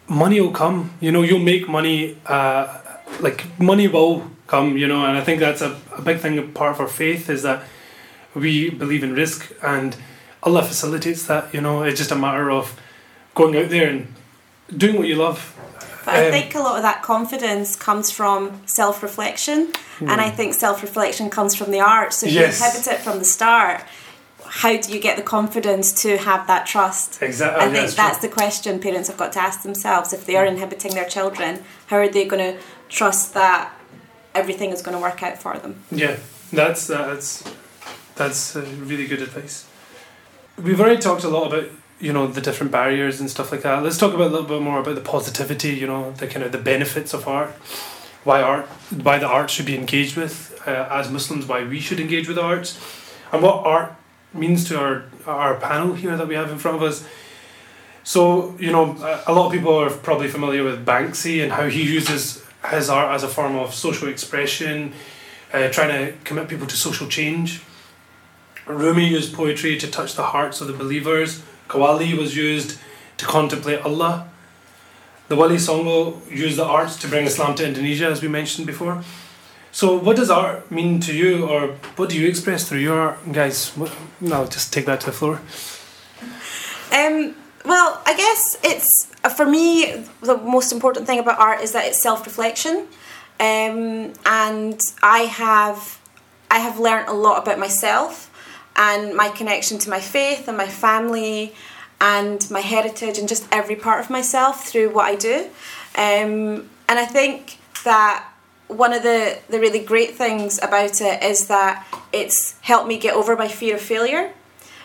[0.07, 0.91] money will come.
[0.99, 2.77] You know, you'll make money, uh,
[3.19, 6.43] like, money will come, you know, and I think that's a, a big thing, a
[6.43, 7.63] part of our faith is that
[8.33, 9.95] we believe in rizq and
[10.43, 12.79] Allah facilitates that, you know, it's just a matter of
[13.33, 14.13] going out there and
[14.75, 15.53] doing what you love.
[16.05, 20.29] But I Um, think a lot of that confidence comes from self reflection, and I
[20.29, 22.17] think self reflection comes from the arts.
[22.17, 22.39] So if Hmm.
[22.39, 22.59] Yes.
[22.59, 23.81] you inhibit it from the start,
[24.55, 27.21] how do you get the confidence to have that trust?
[27.21, 27.61] Exactly.
[27.61, 30.13] I think that's the question parents have got to ask themselves.
[30.13, 33.73] If they are inhibiting their children, how are they going to trust that
[34.33, 35.83] everything is going to work out for them?
[35.91, 36.15] Yeah,
[36.53, 37.43] that's that's
[38.15, 39.67] that's uh, really good advice.
[40.57, 43.83] We've already talked a lot about you know the different barriers and stuff like that.
[43.83, 45.71] Let's talk about a little bit more about the positivity.
[45.71, 47.51] You know the kind of the benefits of art.
[48.23, 48.67] Why art?
[49.03, 51.45] Why the art should be engaged with uh, as Muslims?
[51.45, 52.79] Why we should engage with the arts,
[53.33, 53.95] and what art
[54.35, 57.05] means to our our panel here that we have in front of us.
[58.03, 58.95] So you know
[59.27, 63.13] a- lot of people are probably familiar with Banksy and how he uses his art
[63.15, 64.93] as a form of social expression
[65.53, 67.61] uh, trying to commit people to social change.
[68.67, 71.43] Rumi used poetry to touch the hearts of the believers.
[71.69, 72.77] Qawwali was used
[73.17, 74.27] to contemplate Allah.
[75.27, 79.03] The Wali Songo used the arts to bring Islam to Indonesia, as we mentioned before.
[79.75, 83.33] So, what does art mean to you, or what do you express through your art,
[83.33, 83.75] guys?
[84.21, 85.41] No, just take that to the floor.
[86.93, 87.35] Um,
[87.65, 91.85] well, I guess it's uh, for me the most important thing about art is that
[91.87, 92.87] it's self-reflection,
[93.41, 95.99] um, and I have
[96.49, 98.31] I have learned a lot about myself
[98.77, 101.53] and my connection to my faith and my family
[101.99, 105.49] and my heritage and just every part of myself through what I do.
[105.97, 108.31] Um, and I think that
[108.67, 113.13] one of the, the really great things about it is that it's helped me get
[113.13, 114.31] over my fear of failure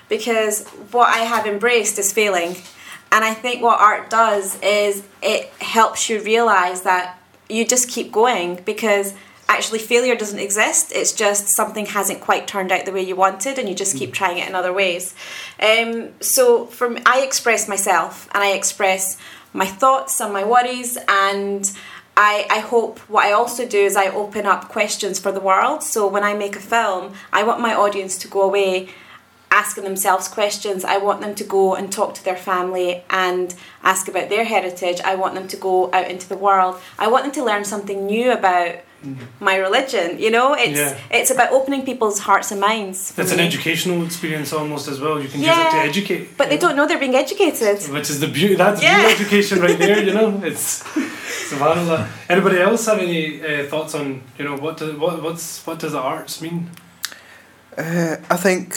[0.09, 2.57] because what I have embraced is failing.
[3.13, 8.13] And I think what art does is it helps you realize that you just keep
[8.13, 9.15] going because
[9.49, 10.93] actually failure doesn't exist.
[10.95, 14.13] It's just something hasn't quite turned out the way you wanted, and you just keep
[14.13, 15.15] trying it in other ways.
[15.61, 19.19] Um, so for me, I express myself, and I express
[19.53, 21.71] my thoughts and my worries, and
[22.23, 25.83] I, I hope what I also do is I open up questions for the world.
[25.83, 28.91] So when I make a film, I want my audience to go away
[29.51, 30.85] asking themselves questions.
[30.85, 35.01] I want them to go and talk to their family and ask about their heritage.
[35.01, 36.79] I want them to go out into the world.
[36.99, 38.81] I want them to learn something new about
[39.41, 40.19] my religion.
[40.19, 41.19] You know, it's Yeah.
[41.19, 43.13] it's about opening people's hearts and minds.
[43.13, 45.17] for It's an educational experience almost as well.
[45.23, 46.37] You can use it to educate.
[46.37, 46.69] But they know?
[46.69, 47.79] don't know they're being educated.
[47.97, 48.55] Which is the beauty.
[48.57, 48.99] That's Yeah.
[49.01, 49.99] real education right there.
[50.03, 50.83] You know, it's.
[51.51, 52.07] Subhanallah.
[52.29, 55.93] Anybody else have any uh, thoughts on you know what do, what what's what does
[55.93, 56.71] the arts mean?
[57.77, 58.75] Uh, I think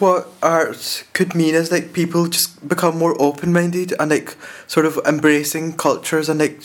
[0.00, 4.36] what art could mean is like people just become more open minded and like
[4.66, 6.60] sort of embracing cultures and like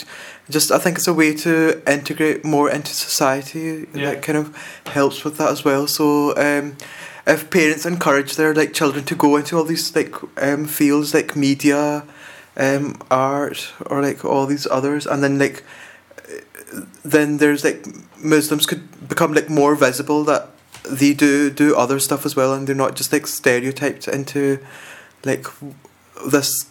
[0.50, 4.12] just I think it's a way to integrate more into society Yeah.
[4.12, 4.56] that kind of
[4.88, 5.88] helps with that as well.
[5.88, 6.76] So um,
[7.26, 11.36] if parents encourage their like children to go into all these like um, fields like
[11.36, 12.04] media,
[12.58, 15.64] um, art or like all these others and then like
[17.04, 17.86] then there's like
[18.18, 20.50] Muslims could become like more visible that
[20.90, 24.60] they do do other stuff as well and they're not just like stereotyped into
[25.24, 25.46] like
[26.32, 26.66] this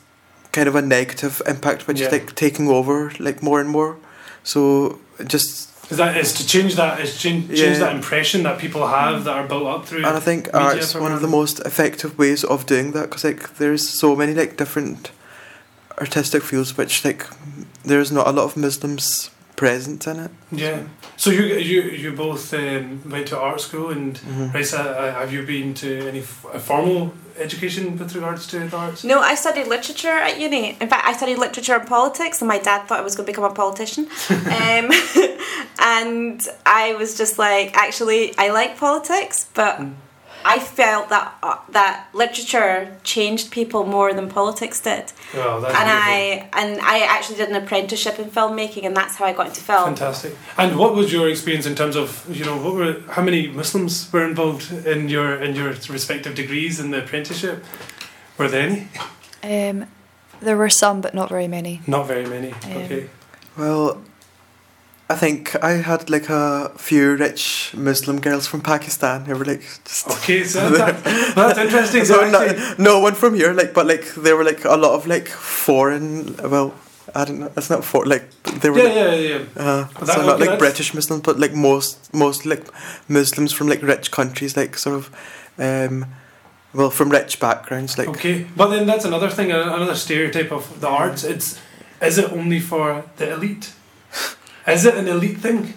[0.53, 2.07] kind of a negative impact which Yeah.
[2.07, 3.97] is like taking over like more and more
[4.45, 4.99] so
[5.35, 7.85] just Is that is to change that is change, change Yeah.
[7.85, 10.05] that impression that people have that are built up through.
[10.07, 13.43] and I think art's one of the most effective ways of doing that because like
[13.59, 15.11] there's so many like different
[15.99, 17.27] artistic fields which like
[17.85, 20.79] there's not a lot of Muslims present in it Yeah.
[21.17, 24.53] So you you you both um, went to art school and Mhm.
[24.55, 28.77] Raisa, uh, have you been to any f- uh, formal education with regards to the
[28.77, 29.05] arts?
[29.05, 30.77] No, I studied literature at uni.
[30.81, 33.33] In fact, I studied literature and politics, and my dad thought I was going to
[33.33, 34.05] become a politician.
[34.31, 34.91] um,
[35.79, 39.95] and I was just like, actually, I like politics, but Mm.
[40.44, 45.12] I felt that uh, that literature changed people more than politics did.
[45.35, 46.02] Oh, that's and beautiful.
[46.02, 49.61] I and I actually did an apprenticeship in filmmaking, and that's how I got into
[49.61, 49.85] film.
[49.85, 50.37] Fantastic.
[50.59, 54.12] And what was your experience in terms of you know what were how many Muslims
[54.12, 57.64] were involved in your in your respective degrees in the apprenticeship?
[58.38, 58.88] Were there any?
[59.42, 59.87] Um,
[60.40, 61.81] there were some, but not very many.
[61.87, 62.52] Not very many.
[62.52, 63.11] Um, okay.
[63.57, 64.02] Well,
[65.12, 69.61] I think I had like a few rich Muslim girls from Pakistan who were like
[69.85, 70.09] just.
[70.09, 72.05] Okay, so that, that's interesting.
[72.07, 75.07] So actually, no, one from here, like, but like there were like a lot of
[75.07, 76.35] like foreign.
[76.37, 76.72] Well,
[77.14, 77.53] I don't know.
[77.57, 78.25] It's not for like
[78.62, 78.79] they were.
[78.79, 79.44] yeah, like, yeah, yeah.
[79.57, 82.64] Uh, so not like that's- British Muslims, but like most most like
[83.09, 85.11] Muslims from like rich countries, like sort of,
[85.59, 86.07] um,
[86.72, 88.09] well, from rich backgrounds, like.
[88.09, 91.22] Okay, but then that's another thing, another stereotype of the arts.
[91.22, 91.61] It's
[92.01, 93.75] is it only for the elite?
[94.66, 95.75] Is it an elite thing?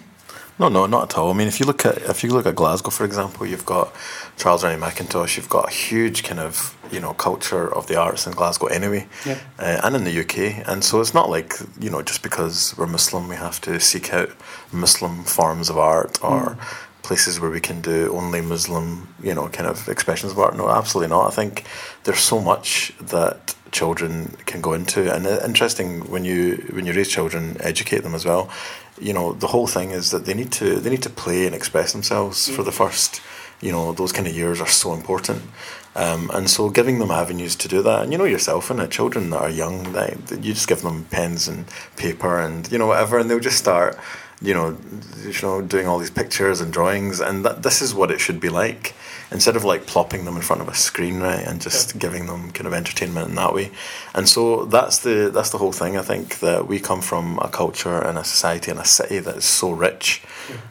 [0.58, 1.30] No, no, not at all.
[1.30, 3.92] I mean, if you look at if you look at Glasgow, for example, you've got
[4.38, 5.36] Charles Rennie Mackintosh.
[5.36, 9.06] You've got a huge kind of you know culture of the arts in Glasgow anyway,
[9.26, 9.38] Yeah.
[9.58, 10.66] uh, and in the UK.
[10.66, 14.14] And so it's not like you know just because we're Muslim we have to seek
[14.14, 14.30] out
[14.72, 16.56] Muslim forms of art or
[17.02, 20.56] places where we can do only Muslim you know kind of expressions of art.
[20.56, 21.26] No, absolutely not.
[21.26, 21.64] I think
[22.04, 24.10] there's so much that children
[24.46, 26.40] can go into, and uh, interesting when you
[26.74, 28.48] when you raise children, educate them as well.
[29.08, 31.54] You know, the whole thing is that they need to they need to play and
[31.54, 33.20] express themselves for the first.
[33.60, 35.42] You know, those kind of years are so important.
[35.96, 38.86] Um, and so giving them avenues to do that, and you know yourself, and the
[38.86, 41.64] children that are young, they, you just give them pens and
[41.96, 43.96] paper and you know whatever, and they'll just start,
[44.42, 44.76] you know,
[45.22, 48.40] you know, doing all these pictures and drawings, and that this is what it should
[48.40, 48.94] be like,
[49.30, 52.50] instead of like plopping them in front of a screen, right, and just giving them
[52.52, 53.70] kind of entertainment in that way,
[54.14, 55.96] and so that's the that's the whole thing.
[55.96, 59.36] I think that we come from a culture and a society and a city that
[59.36, 60.22] is so rich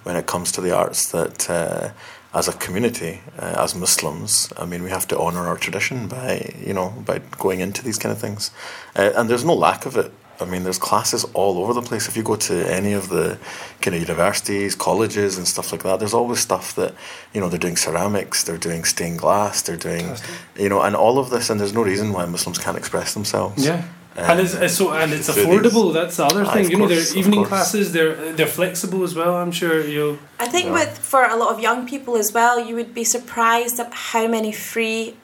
[0.03, 1.49] when it comes to the arts that.
[1.49, 1.89] Uh,
[2.35, 6.53] as a community, uh, as Muslims, I mean, we have to honour our tradition by,
[6.59, 8.51] you know, by going into these kind of things.
[8.93, 12.07] Uh, and there's no lack of it I mean, there's classes all over the place.
[12.07, 13.37] If you go to any of the
[13.81, 16.93] kind of universities, colleges, and stuff like that, there's always stuff that,
[17.33, 20.15] you know, they're doing ceramics, they're doing stained glass, they're doing,
[20.57, 23.65] you know, and all of this, and there's no reason why Muslims can't express themselves.
[23.65, 23.83] Yeah.
[24.17, 25.93] Um, and it's, it's so and it's through affordable.
[25.93, 26.65] That's the other thing.
[26.65, 27.49] of You know, course, they're evening course.
[27.49, 27.91] classes.
[27.91, 29.35] They're they're flexible as well.
[29.35, 30.19] I'm sure you.
[30.39, 30.71] I think Yeah.
[30.79, 34.25] with for a lot of young people as well, you would be surprised at how
[34.27, 35.15] many free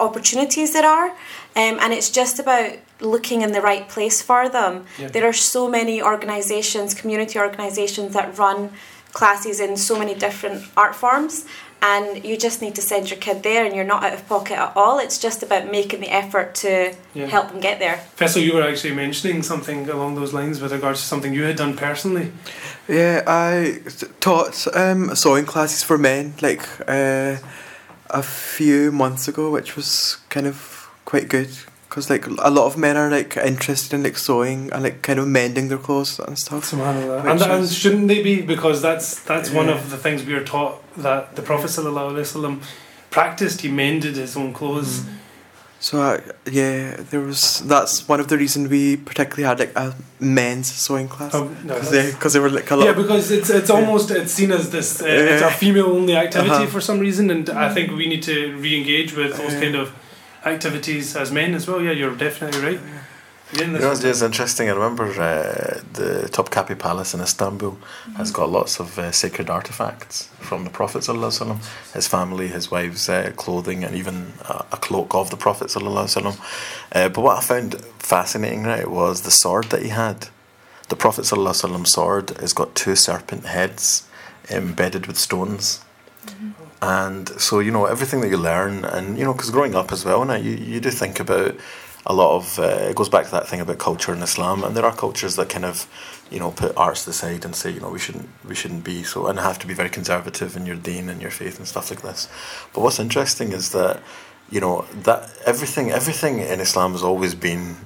[0.00, 4.84] opportunities there are, um, and it's just about looking in the right place for them.
[4.98, 5.08] Yeah.
[5.08, 8.70] There are so many organisations, community organisations that run
[9.12, 11.44] classes in so many different art forms.
[11.80, 14.58] And you just need to send your kid there, and you're not out of pocket
[14.58, 14.98] at all.
[14.98, 17.26] It's just about making the effort to Yeah.
[17.26, 18.00] help them get there.
[18.18, 21.54] Faisal, you were actually mentioning something along those lines with regards to something you had
[21.54, 22.32] done personally.
[22.88, 23.78] Yeah, I
[24.18, 27.36] taught um, sewing classes for men like uh,
[28.10, 31.50] a few months ago, which was kind of quite good
[31.88, 35.18] because like a lot of men are like interested in like sewing and like kind
[35.18, 36.72] of mending their clothes and stuff.
[36.72, 38.42] And, and shouldn't they be?
[38.42, 42.26] Because that's that's one of the things we are taught that the Prophet sallallahu alaihi
[42.26, 42.62] wasallam
[43.10, 43.62] practiced.
[43.62, 45.00] He mended his own clothes.
[45.00, 45.14] Mm.
[45.80, 49.94] So uh, yeah, there was that's one of the reasons we particularly had like a
[50.18, 52.86] men's sewing class Oh, no, because they, 'cause they were like a lot.
[52.86, 56.50] yeah, because it's it's almost it's seen as this uh, it's a female only activity
[56.50, 56.66] Uh-huh.
[56.66, 59.60] for some reason, and I think we need to re-engage with those Yeah.
[59.60, 59.92] kind of
[60.44, 61.80] activities as men as well.
[61.80, 62.80] Yeah, you're definitely right.
[62.80, 63.00] Again,
[63.50, 64.68] You know, it's interesting.
[64.68, 67.78] I remember uh, the Topkapi Palace in Istanbul
[68.16, 72.48] has got lots of uh, sacred artifacts from the Prophet sallallahu alaihi wasallam, his family,
[72.48, 76.86] his wife's uh, clothing, and even a, a cloak of the Prophet sallallahu alaihi wasallam.
[76.92, 80.28] Uh, but what I found fascinating, right, was the sword that he had.
[80.90, 84.06] The Prophet sallallahu alaihi wasallam sword has got two serpent heads
[84.50, 85.80] embedded with stones.
[86.82, 90.04] And so you know everything that you learn, and you know because growing up as
[90.04, 91.56] well, now you you do think about
[92.08, 94.74] a lot of uh, it goes back to that thing about culture in Islam, and
[94.74, 95.86] there are cultures that kind of
[96.30, 99.26] you know put arts aside and say you know we shouldn't we shouldn't be so
[99.26, 102.02] and have to be very conservative in your deen and your faith and stuff like
[102.02, 102.28] this.
[102.72, 104.02] But what's interesting is that
[104.50, 107.76] you know that everything everything in Islam has always been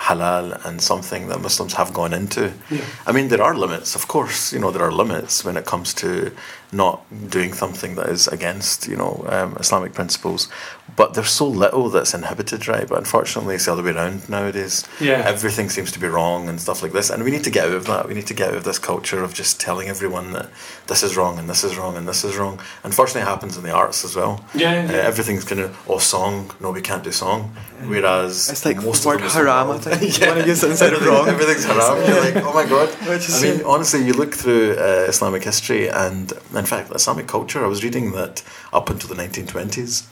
[0.00, 2.52] halal and something that Muslims have gone into.
[2.70, 2.84] Yeah.
[3.06, 4.52] I mean, there are limits, of course.
[4.52, 6.32] You know, there are limits when it comes to
[6.72, 10.48] not doing something that is against, you know, um, Islamic principles.
[10.96, 12.88] But there's so little that's inhibited, right?
[12.88, 14.84] But unfortunately, it's the other way around nowadays.
[15.00, 15.22] Yeah.
[15.34, 17.10] Everything seems to be wrong and stuff like this.
[17.10, 18.06] And we need to get out of that.
[18.08, 20.48] We need to get out of this culture of just telling everyone that
[20.86, 22.60] this is wrong and this is wrong and this is wrong.
[22.84, 24.44] Unfortunately, it happens in the arts as well.
[24.54, 27.54] Yeah, Uh, everything's kind of, oh, song, no, we can't do song.
[27.86, 30.20] Whereas It's like most word of the Muslim haram, I world- think.
[30.20, 31.28] You wanna use it of wrong.
[31.28, 31.98] Everything's haram.
[32.06, 32.88] You're like, oh my god.
[33.02, 37.64] I mean, honestly, you look through uh, Islamic history, and in fact, Islamic culture.
[37.64, 40.06] I was reading that up until the 1920s,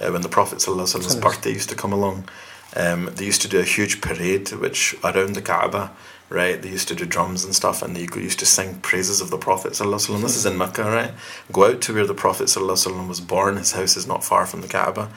[0.00, 2.28] uh, when the Prophet Prophet's birthday used to come along,
[2.76, 5.90] um, they used to do a huge parade, which around the Kaaba,
[6.28, 6.60] right?
[6.60, 9.38] They used to do drums and stuff, and they used to sing praises of the
[9.38, 9.72] Prophet.
[9.72, 10.20] ﷺ.
[10.20, 11.12] This is in Mecca, right?
[11.50, 13.56] Go out to where the Prophet ﷺ was born.
[13.56, 15.08] His house is not far from the Kaaba.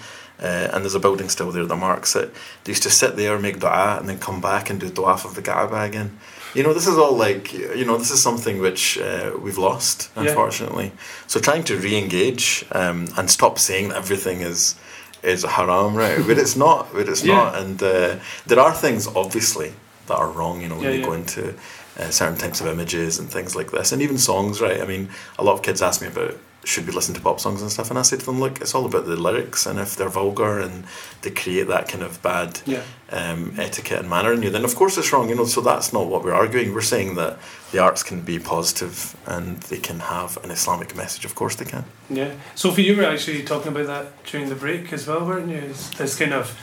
[0.42, 2.34] Uh, and there's a building still there that marks it.
[2.64, 5.36] They used to sit there, make dua, and then come back and do dua of
[5.36, 6.18] the Kaaba again.
[6.56, 10.10] You know, this is all like, you know, this is something which uh, we've lost,
[10.16, 10.24] Yeah.
[10.24, 10.92] unfortunately.
[11.28, 14.76] So trying to re-engage um, and stop saying that everything is
[15.24, 16.18] is haram, right?
[16.28, 16.92] but it's not.
[16.92, 17.36] But it's Yeah.
[17.36, 17.56] not.
[17.62, 18.16] And uh,
[18.48, 19.74] there are things, obviously,
[20.08, 20.62] that are wrong.
[20.62, 21.06] You know, when Yeah, you yeah.
[21.06, 21.54] go into
[22.00, 24.82] uh, certain types of images and things like this, and even songs, right?
[24.82, 27.62] I mean, a lot of kids ask me about should we listen to pop songs
[27.62, 29.96] and stuff, and I say to them, look, it's all about the lyrics, and if
[29.96, 30.84] they're vulgar and
[31.24, 32.84] they create that kind of bad Yeah.
[33.12, 35.28] um, etiquette and manner in you, then of course it's wrong.
[35.30, 36.74] You know, so that's not what we're arguing.
[36.74, 37.40] We're saying that
[37.72, 41.26] the arts can be positive and they can have an Islamic message.
[41.26, 41.84] Of course they can.
[42.12, 42.32] Yeah.
[42.56, 45.58] Sophie, you were actually talking about that during the break as well, weren't you?
[45.58, 46.56] It's this kind of,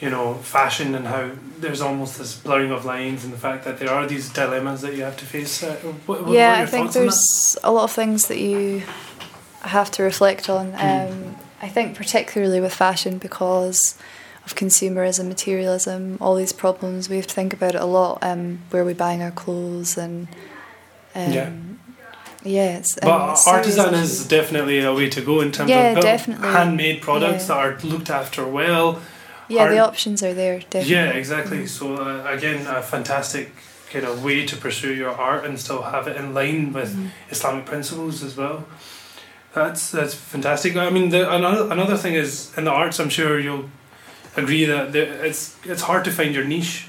[0.00, 1.30] you know, fashion and how
[1.60, 4.94] there's almost this blurring of lines and the fact that there are these dilemmas that
[4.94, 5.62] you have to face.
[5.62, 7.06] Uh, what, what yeah, what are I think thoughts on that?
[7.06, 8.82] there's a lot of things that you
[9.66, 10.74] have to reflect on.
[10.76, 13.96] Um, I think particularly with fashion because
[14.44, 17.08] of consumerism, materialism, all these problems.
[17.08, 18.18] We have to think about it a lot.
[18.22, 20.28] Um, where are we buying our clothes and
[21.14, 21.50] um, Yeah.
[22.44, 26.02] yeah, I mean, But artisan is definitely a way to go in terms Yeah, of
[26.02, 26.46] definitely.
[26.48, 27.54] handmade products Yeah.
[27.54, 29.00] that are looked after well.
[29.48, 30.58] yeah, the options are there.
[30.60, 30.92] Definitely.
[30.94, 31.66] Yeah, exactly.
[31.66, 33.52] So uh, again, a fantastic
[33.92, 37.10] kind of way to pursue your art and still have it in line with Mhm.
[37.30, 38.64] Islamic principles as well.
[39.56, 40.76] That's that's fantastic.
[40.76, 43.00] I mean, the, another another thing is in the arts.
[43.00, 43.70] I'm sure you'll
[44.36, 46.88] agree that it's it's hard to find your niche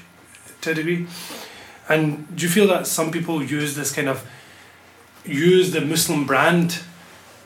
[0.60, 1.06] to a degree.
[1.88, 4.28] And do you feel that some people use this kind of
[5.24, 6.80] use the Muslim brand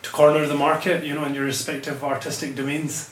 [0.02, 1.04] to corner the market?
[1.04, 3.11] You know, in your respective artistic domains.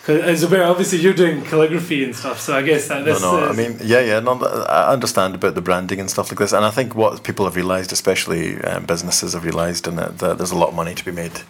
[0.00, 3.20] Because Zubair, obviously you're doing calligraphy and stuff, so I guess that this.
[3.20, 3.46] no, no.
[3.48, 4.18] I mean, yeah, yeah.
[4.20, 7.44] No, I understand about the branding and stuff like this, and I think what people
[7.44, 10.94] have realised, especially um, businesses have realised, in it that there's a lot of money
[10.94, 11.42] to be made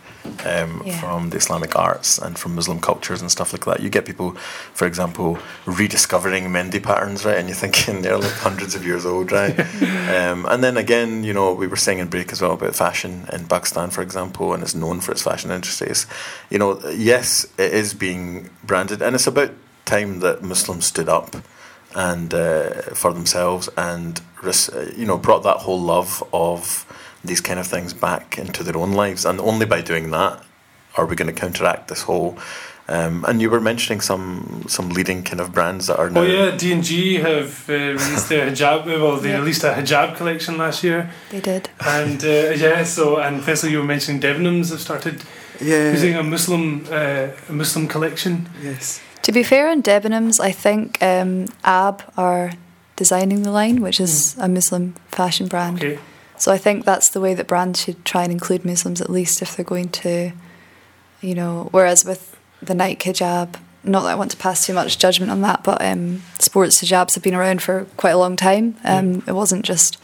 [0.44, 1.00] um, Yeah.
[1.00, 3.80] from the Islamic arts and from Muslim cultures and stuff like that.
[3.80, 4.32] You get people,
[4.74, 7.38] for example, rediscovering Mehndi patterns, right?
[7.38, 9.58] And you're thinking they're like hundreds of years old, right?
[10.10, 13.26] um, and then again, you know, we were saying in break as well about fashion
[13.32, 16.06] in Pakistan, for example, and it's known for its fashion industries.
[16.50, 19.50] You know, yes, it is being branded, and it's about
[19.84, 21.34] time that Muslims stood up
[21.96, 24.52] and uh, for themselves and uh,
[24.96, 26.86] you know brought that whole love of
[27.24, 30.40] these kind of things back into their own lives and only by doing that
[30.96, 32.38] are we going to counteract this whole
[32.88, 36.24] um, and you were mentioning some some leading kind of brands that are now Oh
[36.24, 38.86] yeah, D and G have uh, released their hijab.
[38.86, 39.38] Well, they Yeah.
[39.38, 41.70] released a hijab collection last year, They did.
[41.86, 42.82] and uh, yeah.
[42.84, 45.22] So and Faisal, you were mentioning Debenhams have started
[45.60, 45.92] Yeah.
[45.92, 48.48] using a Muslim uh, a Muslim collection.
[48.62, 49.00] Yes.
[49.22, 52.52] To be fair, in Debenhams, I think um, AB are
[52.96, 55.76] designing the line, which is a Muslim fashion brand.
[55.84, 55.98] Okay.
[56.36, 59.42] So I think that's the way that brands should try and include Muslims at least
[59.42, 60.32] if they're going to,
[61.20, 61.68] you know.
[61.70, 65.42] Whereas with the Nike hijab, not that I want to pass too much judgment on
[65.42, 68.76] that, but um, sports hijabs have been around for quite a long time.
[68.84, 69.98] Um, It wasn't just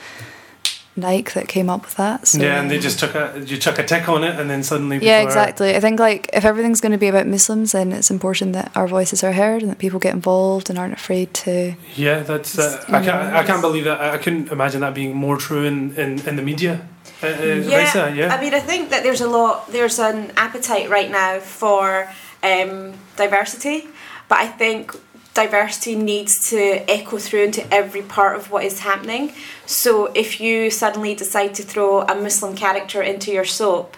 [0.96, 2.26] Nike that came up with that.
[2.26, 4.62] So, yeah, and they just took a you took a tick on it, and then
[4.62, 5.76] suddenly yeah, people are- exactly.
[5.76, 8.88] I think like if everything's going to be about Muslims, then it's important that our
[8.88, 11.74] voices are heard and that people get involved and aren't afraid to.
[11.96, 12.58] Yeah, that's.
[12.58, 13.34] Uh, I can't.
[13.34, 14.00] I can't believe that.
[14.00, 16.80] I I couldn't imagine that being more true in in, in the media.
[17.22, 18.34] Uh, uh, Yeah, Raisa, yeah.
[18.34, 22.08] I mean, I think that there's a lot, there's an appetite right now for
[22.42, 23.88] um, diversity,
[24.28, 24.92] but I think
[25.36, 26.58] diversity needs to
[26.90, 29.32] echo through into every part of what is happening.
[29.66, 33.96] So if you suddenly decide to throw a Muslim character into your soap,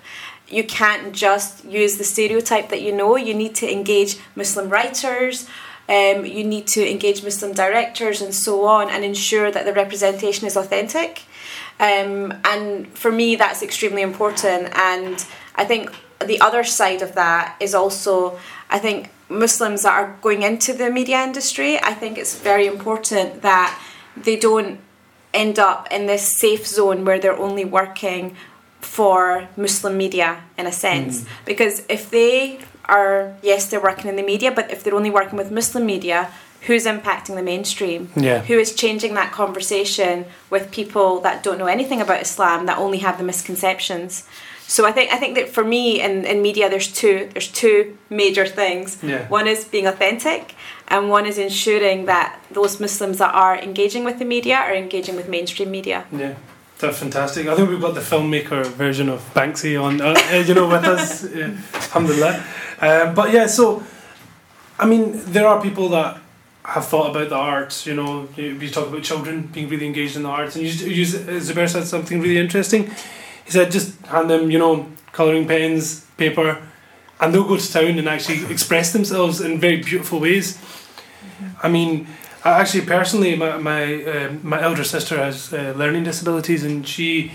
[0.49, 3.17] you can't just use the stereotype that you know.
[3.17, 5.47] You need to engage Muslim writers.
[5.89, 10.47] Um, you need to engage Muslim directors and so on, and ensure that the representation
[10.47, 11.23] is authentic.
[11.81, 14.63] Um, and for me, that's extremely important.
[14.77, 15.25] And
[15.55, 15.83] I think
[16.33, 20.91] the other side of that is also, I think Muslims that are going into the
[20.91, 23.79] media industry, I think it's very important that
[24.17, 24.81] they don't
[25.35, 28.35] end up in this safe zone where they're only working
[28.81, 31.23] for Muslim media in a sense.
[31.23, 31.29] Hmm.
[31.45, 35.37] Because if they are, yes, they're working in the media, but if they're only working
[35.37, 36.31] with Muslim media,
[36.63, 38.11] who's impacting the mainstream?
[38.17, 38.41] Yeah.
[38.41, 42.99] Who is changing that conversation with people that don't know anything about Islam, that only
[42.99, 44.27] have the misconceptions?
[44.69, 47.97] So I think I think that for me in, in media there's two there's two
[48.11, 48.99] major things.
[49.03, 49.27] Yeah.
[49.29, 50.55] One is being authentic
[50.89, 55.17] and one is ensuring that those Muslims that are engaging with the media are engaging
[55.17, 56.05] with mainstream media.
[56.13, 56.35] Yeah,
[56.79, 57.47] that's fantastic.
[57.47, 60.85] I think we've got the filmmaker version of Banksy on, uh, uh, you know, with
[60.85, 61.25] us.
[61.35, 62.45] Yeah, alhamdulillah.
[62.81, 63.83] Um, but yeah, so
[64.79, 66.21] I mean, there are people that
[66.65, 67.87] have thought about the arts.
[67.87, 70.73] You know, you, you talk about children being really engaged in the arts, and you,
[70.89, 72.91] you Zubair said something really interesting.
[73.49, 76.61] He said, just hand them, you know, colouring pens, paper,
[77.19, 80.59] and they'll go to town and actually express themselves in very beautiful ways.
[81.63, 82.07] I mean,
[82.45, 87.33] I actually personally, my my um my elder sister has uh, learning disabilities, and she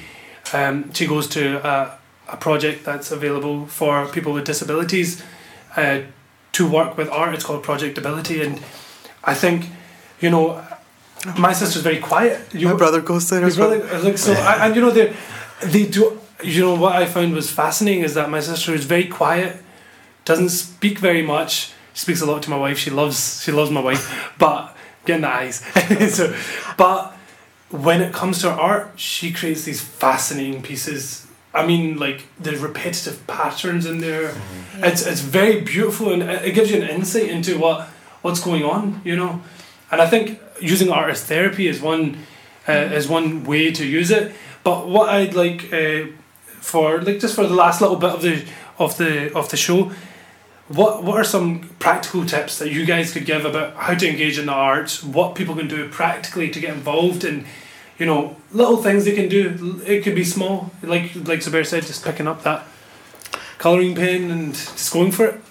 [0.54, 1.98] um, she goes to a,
[2.28, 5.24] a project that's available for people with disabilities
[5.76, 6.02] uh,
[6.52, 7.34] to work with art.
[7.34, 8.62] It's called Project Ability, and
[9.24, 9.66] I think,
[10.22, 10.62] you know,
[11.38, 12.54] my sister's very quiet.
[12.54, 13.70] You, My brother goes there your as well.
[13.80, 14.92] brother, like so, I, and you know
[15.66, 16.20] they, do.
[16.44, 19.62] You know what I found was fascinating is that my sister is very quiet,
[20.26, 21.72] doesn't speak very much.
[21.94, 22.78] She speaks a lot to my wife.
[22.78, 25.64] She loves she loves my wife, but getting the eyes.
[26.16, 26.36] so,
[26.78, 27.16] but
[27.70, 31.28] when it comes to art, she creates these fascinating pieces.
[31.54, 34.36] I mean, like the repetitive patterns in there.
[34.78, 37.88] It's it's very beautiful and it it gives you an insight into what
[38.22, 39.02] what's going on.
[39.04, 39.42] You know,
[39.92, 42.18] and I think using art as therapy is one
[42.68, 44.34] uh, is one way to use it.
[44.64, 46.08] But what I'd like uh,
[46.46, 48.46] for like just for the last little bit of the
[48.80, 49.92] of the of the show,
[50.68, 54.40] what what are some practical tips that you guys could give about how to engage
[54.40, 55.04] in the arts?
[55.04, 57.46] What people can do practically to get involved in,
[58.00, 59.82] you know, little things they can do.
[59.86, 62.66] It could be small, like like Zubair said, just picking up that
[63.58, 65.42] colouring pen and just going for it.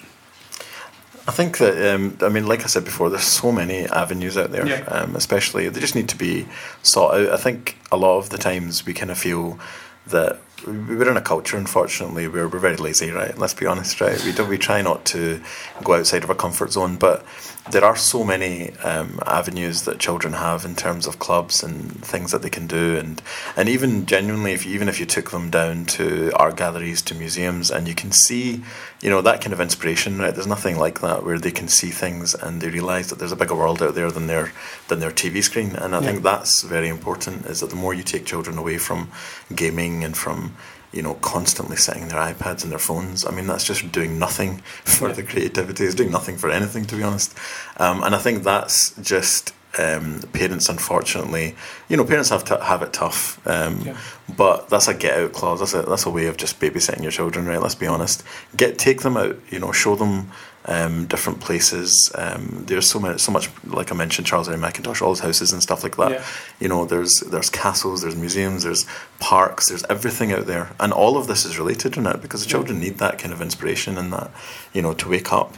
[1.26, 4.50] I think that um, I mean, like I said before, there's so many avenues out
[4.50, 4.66] there.
[4.66, 4.84] Yeah.
[4.88, 6.46] Um, especially they just need to be
[6.82, 7.30] sought out.
[7.30, 9.58] I think a lot of the times we kind of feel
[10.06, 13.36] that we're in a culture, unfortunately, where we're very lazy, right?
[13.36, 14.22] Let's be honest, right?
[14.24, 15.40] We do we try not to
[15.82, 17.24] go outside of our comfort zone, but
[17.70, 22.32] there are so many um, avenues that children have in terms of clubs and things
[22.32, 23.22] that they can do, and
[23.56, 27.14] and even genuinely, if you, even if you took them down to art galleries, to
[27.14, 28.62] museums, and you can see,
[29.00, 30.34] you know, that kind of inspiration, right?
[30.34, 33.36] There's nothing like that where they can see things and they realise that there's a
[33.36, 34.52] bigger world out there than their
[34.88, 36.06] than their TV screen, and I Yeah.
[36.06, 37.46] think that's very important.
[37.46, 39.08] Is that the more you take children away from
[39.54, 40.51] gaming and from
[40.93, 43.24] you know, constantly sitting their iPads and their phones.
[43.26, 45.14] I mean, that's just doing nothing for Yeah.
[45.14, 45.84] the creativity.
[45.84, 47.34] It's doing nothing for anything, to be honest.
[47.78, 51.57] Um, and I think that's just um, parents, unfortunately.
[51.88, 53.40] You know, parents have to have it tough.
[53.47, 53.97] Um, Yeah.
[54.36, 55.61] But that's a get out clause.
[55.61, 57.61] That's a that's a way of just babysitting your children, right?
[57.61, 58.22] Let's be honest.
[58.57, 59.36] Get take them out.
[59.51, 60.30] You know, show them
[60.66, 62.12] um, different places.
[62.14, 63.50] Um, there's so much, so much.
[63.66, 64.52] Like I mentioned, Charles A.
[64.56, 66.10] Mackintosh, all his houses and stuff like that.
[66.12, 66.24] Yeah.
[66.60, 68.86] You know, there's there's castles, there's museums, there's
[69.18, 72.48] parks, there's everything out there, and all of this is related in it because the
[72.48, 72.52] Yeah.
[72.58, 74.30] children need that kind of inspiration and that,
[74.72, 75.56] you know, to wake up.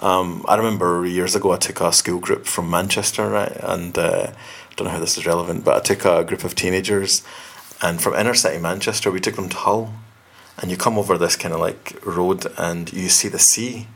[0.00, 4.28] Um, I remember years ago I took a school group from Manchester, right, and uh,
[4.30, 7.22] I don't know how this is relevant, but I took a group of teenagers,
[7.82, 9.92] and from inner city Manchester we took them to Hull,
[10.58, 13.88] and you come over this kind of like road and you see the sea.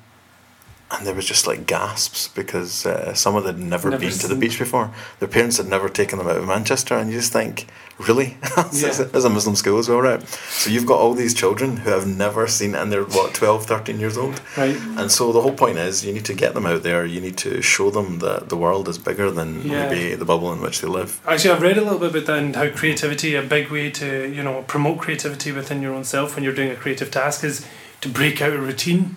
[0.93, 4.11] And there was just like gasps because uh, some of them had never, Never been
[4.11, 4.91] to the beach before.
[5.21, 7.67] Their parents had never taken them out of Manchester, and you just think,
[7.99, 8.37] really?
[8.57, 8.89] As Yeah.
[9.07, 10.21] a- as a Muslim school as well, right?
[10.27, 14.01] So you've got all these children who have never seen and they're what 12, 13
[14.01, 14.41] years old.
[14.57, 14.75] Right.
[14.97, 17.05] And so the whole point is you need to get them out there.
[17.07, 19.89] You need to show them that the world is bigger than Yeah.
[19.91, 21.21] maybe the bubble in which they live.
[21.27, 24.29] Actually, I've read a little bit about that and how creativity, a big way to
[24.29, 27.65] you know promote creativity within your own self when you're doing a creative task is
[28.01, 29.15] to break out a routine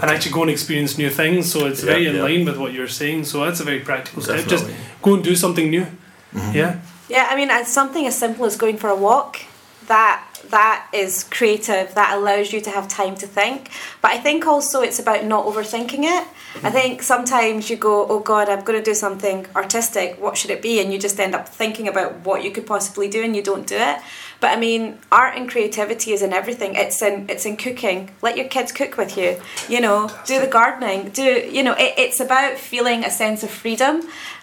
[0.00, 1.50] and actually go and experience new things.
[1.52, 2.22] So it's Yeah, very in yeah.
[2.22, 3.24] line with what you're saying.
[3.24, 4.46] So that's a very practical step.
[4.46, 4.66] Just
[5.02, 5.86] go and do something new.
[6.34, 6.54] Mhm.
[6.54, 6.74] Yeah.
[7.08, 9.40] Yeah, I mean, it's something as simple as going for a walk.
[9.88, 11.94] That that is creative.
[11.94, 13.68] That allows you to have time to think.
[14.02, 16.24] But I think also it's about not overthinking it.
[16.62, 20.16] I think sometimes you go, "Oh God, I'm going to do something artistic.
[20.20, 23.08] What should it be?" And you just end up thinking about what you could possibly
[23.08, 23.96] do, and you don't do it.
[24.40, 26.74] But I mean, art and creativity is in everything.
[26.74, 28.10] It's in it's in cooking.
[28.22, 29.40] Let your kids cook with you.
[29.68, 31.10] You know, do the gardening.
[31.10, 31.74] Do you know?
[31.74, 34.02] It, it's about feeling a sense of freedom,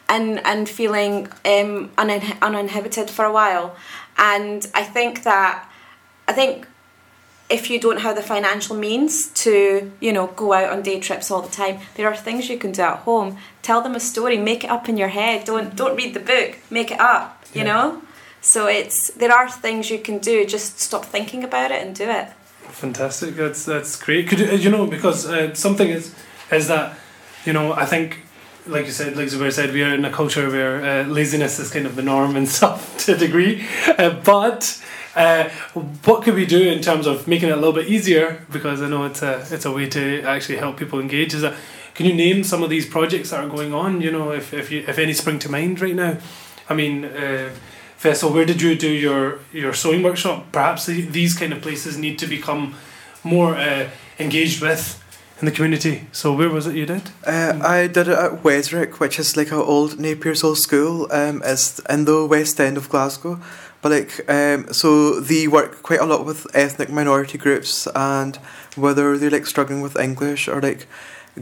[0.09, 3.75] and and feeling um, unin- uninhibited for a while.
[4.17, 5.69] And I think that
[6.27, 6.67] I think
[7.49, 11.29] if you don't have the financial means to you know go out on day trips
[11.29, 13.37] all the time, there are things you can do at home.
[13.61, 14.37] Tell them a story.
[14.37, 15.45] Make it up in your head.
[15.45, 16.57] Don't don't read the book.
[16.69, 17.43] Make it up.
[17.53, 17.73] You Yeah.
[17.73, 18.01] know.
[18.41, 20.45] So it's there are things you can do.
[20.45, 22.27] Just stop thinking about it and do it.
[22.71, 23.35] Fantastic.
[23.35, 24.27] That's that's great.
[24.27, 26.15] Could you, you know because uh, something is
[26.51, 26.97] is that
[27.45, 28.19] you know I think
[28.65, 31.69] like you said like Zubair said we are in a culture where uh, laziness is
[31.69, 34.81] kind of the norm and stuff to a degree, uh, but.
[35.13, 35.49] Uh,
[36.05, 38.45] what could we do in terms of making it a little bit easier?
[38.49, 41.33] Because I know it's a it's a way to actually help people engage.
[41.33, 41.55] Is that
[41.95, 43.99] can you name some of these projects that are going on?
[43.99, 46.17] You know, if if you if any spring to mind right now.
[46.69, 47.03] I mean,
[48.01, 50.51] Faisal, where did you do your your sewing workshop?
[50.51, 52.73] Perhaps the, these kind of places need to become
[53.23, 54.97] more uh, engaged with
[55.39, 56.07] in the community.
[56.11, 57.03] So where was it you did?
[57.25, 61.07] Uh, I did it at Wesrick, which is like a old Napier's old school.
[61.11, 63.39] Um, it's in the West End of Glasgow.
[63.81, 68.35] But like, um, so they work quite a lot with ethnic minority groups, and
[68.75, 70.87] whether they're like struggling with English or like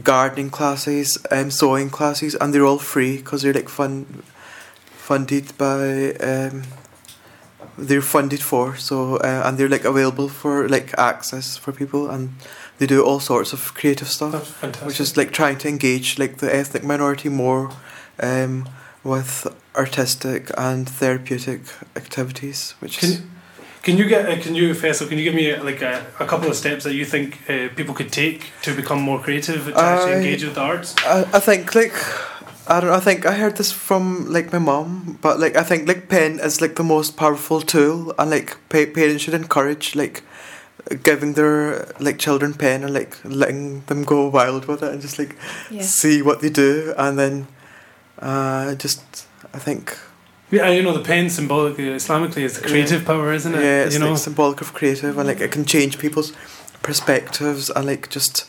[0.02, 4.22] gardening classes, um, sewing classes, and they're all free because they're like fun,
[5.10, 6.62] funded by um,
[7.88, 8.76] they're funded for.
[8.76, 12.30] So uh, and they're like available for like access for people, and
[12.78, 14.86] they do all sorts of creative stuff That's fantastic.
[14.86, 17.70] which is like trying to engage like the ethnic minority more
[18.22, 18.68] um,
[19.04, 21.60] with artistic and therapeutic
[21.96, 23.20] activities which Can, is
[23.82, 26.26] can you get uh, can you Faisal, can you give me uh, like a, a
[26.26, 29.78] couple of steps that you think uh, people could take to become more creative to
[29.78, 30.94] actually engage with the arts?
[31.04, 31.96] I, I think like
[32.70, 35.64] I don't know, I think I heard this from like my mom but like I
[35.64, 39.96] think like pen is like the most powerful tool and like pa- parents should encourage
[39.96, 40.22] like
[41.02, 45.18] giving their like children pen and like letting them go wild with it and just
[45.18, 45.36] like
[45.70, 45.82] Yeah.
[45.82, 47.46] see what they do and then
[48.20, 49.02] uh just
[49.52, 49.98] I think
[50.52, 53.62] Yeah, you know the pen symbolically Islamically is creative power, isn't it?
[53.62, 54.10] Yeah, it's you know.
[54.10, 56.32] like symbolic of creative, and like it can change people's
[56.82, 58.46] perspectives and like just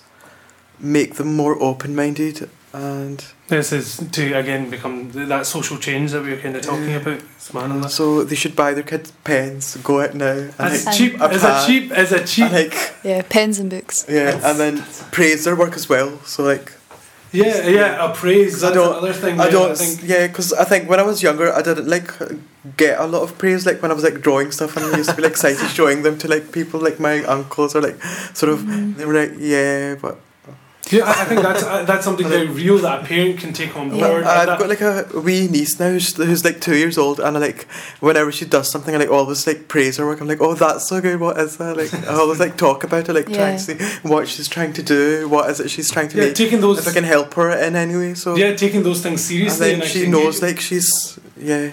[0.79, 2.49] make them more open minded.
[2.73, 6.89] And This is to again become that social change that we were kind of talking
[6.89, 6.97] Yeah.
[6.97, 7.19] about.
[7.39, 7.89] Subhanallah.
[7.89, 11.43] so they should buy their kids pens, go out now, and As like, cheap as
[11.43, 12.45] a cheap as a cheap.
[12.45, 14.05] and like Yeah, pens and books.
[14.07, 16.19] yeah, and then praise their work as well.
[16.25, 16.71] So like
[17.33, 18.51] Yeah, yeah, a praise.
[18.53, 19.39] 'Cause That's I don't, another thing.
[19.39, 20.01] I don't, I think.
[20.03, 22.09] yeah, because I think when I was younger, I didn't like
[22.77, 23.65] get a lot of praise.
[23.65, 26.03] Like when I was like drawing stuff, and I used to be like excited showing
[26.03, 28.01] them to like people, like my uncles, or like
[28.33, 28.93] sort of mm-hmm.
[28.97, 30.19] they were like, yeah, but
[30.91, 33.75] Yeah, I I think that's uh, that's something very real that a parent can take
[33.77, 34.07] on Yeah.
[34.07, 34.23] board.
[34.23, 37.37] I've that- got like a wee niece now who's, who's like two years old, and
[37.37, 37.67] I like
[37.99, 40.19] whenever she does something, I like always like praise her work.
[40.21, 41.19] I'm like, oh, that's so good.
[41.19, 41.77] What is that?
[41.77, 43.75] Like I always like talk about it, like trying to see
[44.07, 45.27] what she's trying to do.
[45.29, 46.35] What is it she's trying to yeah, make?
[46.35, 49.21] taking those If I can help her in any way, so yeah, taking those things
[49.23, 49.73] seriously.
[49.73, 50.01] and seriously.
[50.01, 50.47] then and she knows engaging.
[50.55, 51.71] like she's yeah.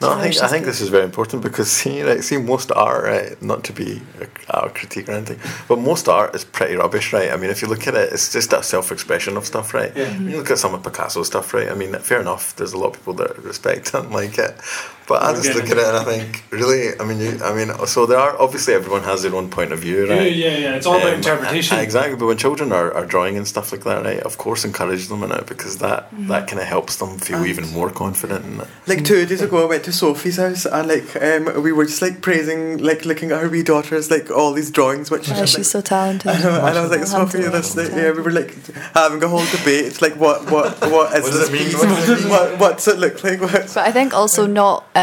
[0.00, 3.04] No, I think I think this is very important because see, like, see, most art,
[3.04, 3.42] right?
[3.42, 4.00] Not to be
[4.48, 5.38] a, a critique or anything,
[5.68, 7.30] but most art is pretty rubbish, right?
[7.30, 9.94] I mean, if you look at it, it's just a self-expression of stuff, right?
[9.94, 10.16] Yeah.
[10.16, 11.68] You look at some of Picasso's stuff, right?
[11.68, 12.56] I mean, fair enough.
[12.56, 14.56] There's a lot of people that respect and like it,
[15.10, 17.68] but I just look at it and I think, really, I mean, you, I mean,
[17.94, 20.32] so there are obviously everyone has their own point of view, Yeah, right?
[20.32, 20.58] yeah, yeah.
[20.64, 20.76] Yeah.
[20.76, 21.78] It's all about Um, interpretation.
[21.78, 24.20] uh, Exactly, but when children are, are drawing and stuff like that, right?
[24.30, 26.00] Of course, encourage them in it because that
[26.32, 28.68] that kind of helps them feel And- even more confident in it.
[28.86, 32.02] Like two days ago, I went to Sophie's house and like um, we were just
[32.06, 35.48] like praising, like looking at her wee daughter's like all these drawings, which Yeah, like,
[35.54, 36.30] she's so talented.
[36.30, 36.46] and
[36.78, 37.50] I was like, Sophie, Alhamdulillah.
[37.66, 38.52] this, like, yeah, we were like
[39.00, 39.84] having a whole debate.
[39.90, 41.68] It's like, what, what, what is What does this it mean?
[41.80, 42.28] What does it mean?
[42.34, 43.40] What, what's it look like?
[43.40, 44.99] What's, But I think also not um,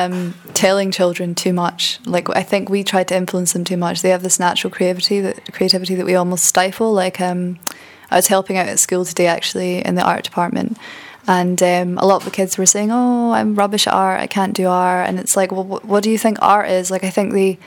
[0.54, 2.00] telling children too much.
[2.06, 4.02] Like I think we try to influence them too much.
[4.02, 6.94] They have this natural creativity that creativity that we almost stifle.
[6.94, 7.60] Like um,
[8.10, 10.78] I was helping out at school today actually in the art department,
[11.28, 14.20] and um, a lot of the kids were saying, "Oh, I'm rubbish at art.
[14.20, 16.90] I can't do art." And it's like, well, wh- what do you think art is?
[16.90, 17.60] Like I think they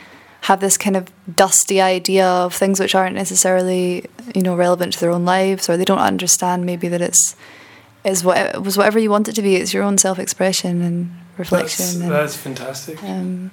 [0.43, 5.01] have this kind of dusty idea of things which aren't necessarily you know relevant to
[5.01, 7.37] their own lives, or they don't understand maybe that it's
[8.05, 9.57] is what it was whatever you want it to be.
[9.57, 12.03] It's your own self expression and That's, reflection.
[12.03, 13.03] and, that's fantastic.
[13.03, 13.51] um,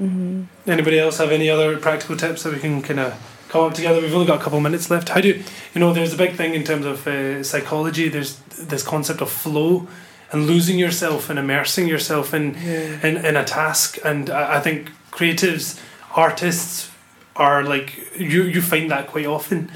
[0.00, 0.46] mhm.
[0.66, 3.14] Anybody else have any other practical tips that we can kind of
[3.48, 4.00] come up together?
[4.00, 5.08] We've only got a couple of minutes left.
[5.10, 5.28] How do
[5.74, 5.92] you know?
[5.92, 8.08] There's a big thing in terms of uh, psychology.
[8.08, 9.88] There's this concept of flow
[10.30, 13.06] and losing yourself and immersing yourself in yeah.
[13.06, 13.98] in, in a task.
[14.04, 15.80] And I, I think creatives,
[16.14, 16.90] artists
[17.36, 18.44] are like you.
[18.44, 19.70] You find that quite often.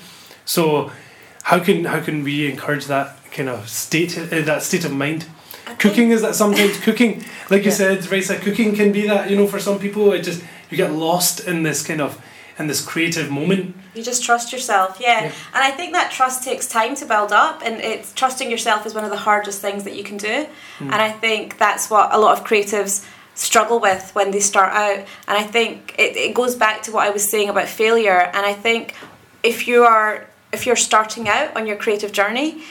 [0.45, 0.93] So
[1.43, 5.27] how can how can we encourage that kind of state uh, that state of mind?
[5.79, 7.77] Cooking is that sometimes cooking, like you Yeah.
[7.77, 9.31] said, Raisa, cooking can be that.
[9.31, 12.21] You know, for some people, it just you get lost in this kind of
[12.59, 13.75] in this creative moment.
[13.95, 15.25] You just trust yourself, yeah.
[15.25, 15.33] Yeah.
[15.55, 18.95] And I think that trust takes time to build up, and it's trusting yourself is
[18.95, 20.47] one of the hardest things that you can do.
[20.79, 20.85] Hmm.
[20.93, 25.01] And I think that's what a lot of creatives struggle with when they start out.
[25.29, 28.21] And I think it, it goes back to what I was saying about failure.
[28.35, 28.95] And I think
[29.43, 32.63] if you are if you're starting out on your creative journey,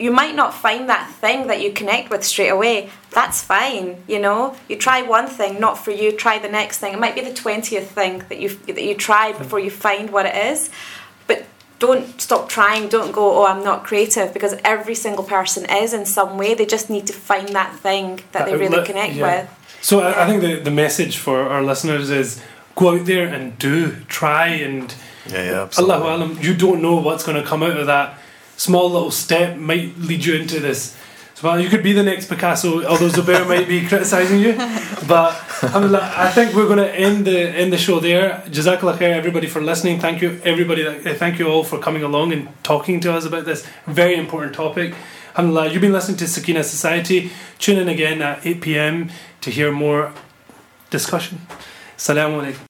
[0.00, 2.88] you might not find that thing that you connect with straight away.
[3.10, 4.56] That's fine, you know.
[4.68, 6.10] You try one thing, not for you.
[6.10, 6.94] Try the next thing.
[6.94, 10.24] It might be the twentieth thing that you that you try before you find what
[10.24, 10.70] it is.
[11.26, 11.44] But
[11.78, 12.88] don't stop trying.
[12.88, 13.24] Don't go.
[13.38, 16.54] Oh, I'm not creative because every single person is in some way.
[16.54, 19.42] They just need to find that thing that they uh, really outlet, connect yeah.
[19.42, 19.78] with.
[19.82, 22.42] So I, I think the the message for our listeners is
[22.74, 24.94] go out there and do, try, and
[25.26, 25.94] Yeah, yeah, absolutely.
[25.94, 28.18] Allahu alam, you don't know what's going to come out of that.
[28.60, 30.94] Small little step might lead you into this.
[31.32, 34.52] So well, you could be the next Picasso, although Zubair might be criticising you.
[35.08, 35.32] But
[35.62, 38.42] I think we're going to end the end the show there.
[38.48, 39.98] Jazakallah khair, everybody, for listening.
[39.98, 40.86] Thank you, everybody.
[40.86, 44.54] Uh, thank you all for coming along and talking to us about this very important
[44.54, 44.94] topic.
[45.30, 47.30] Alhamdulillah, you've been listening to Sakina Society.
[47.58, 49.10] Tune in again at 8 p.m.
[49.40, 50.12] to hear more
[50.90, 51.40] discussion.
[51.96, 52.69] Assalamu alaikum.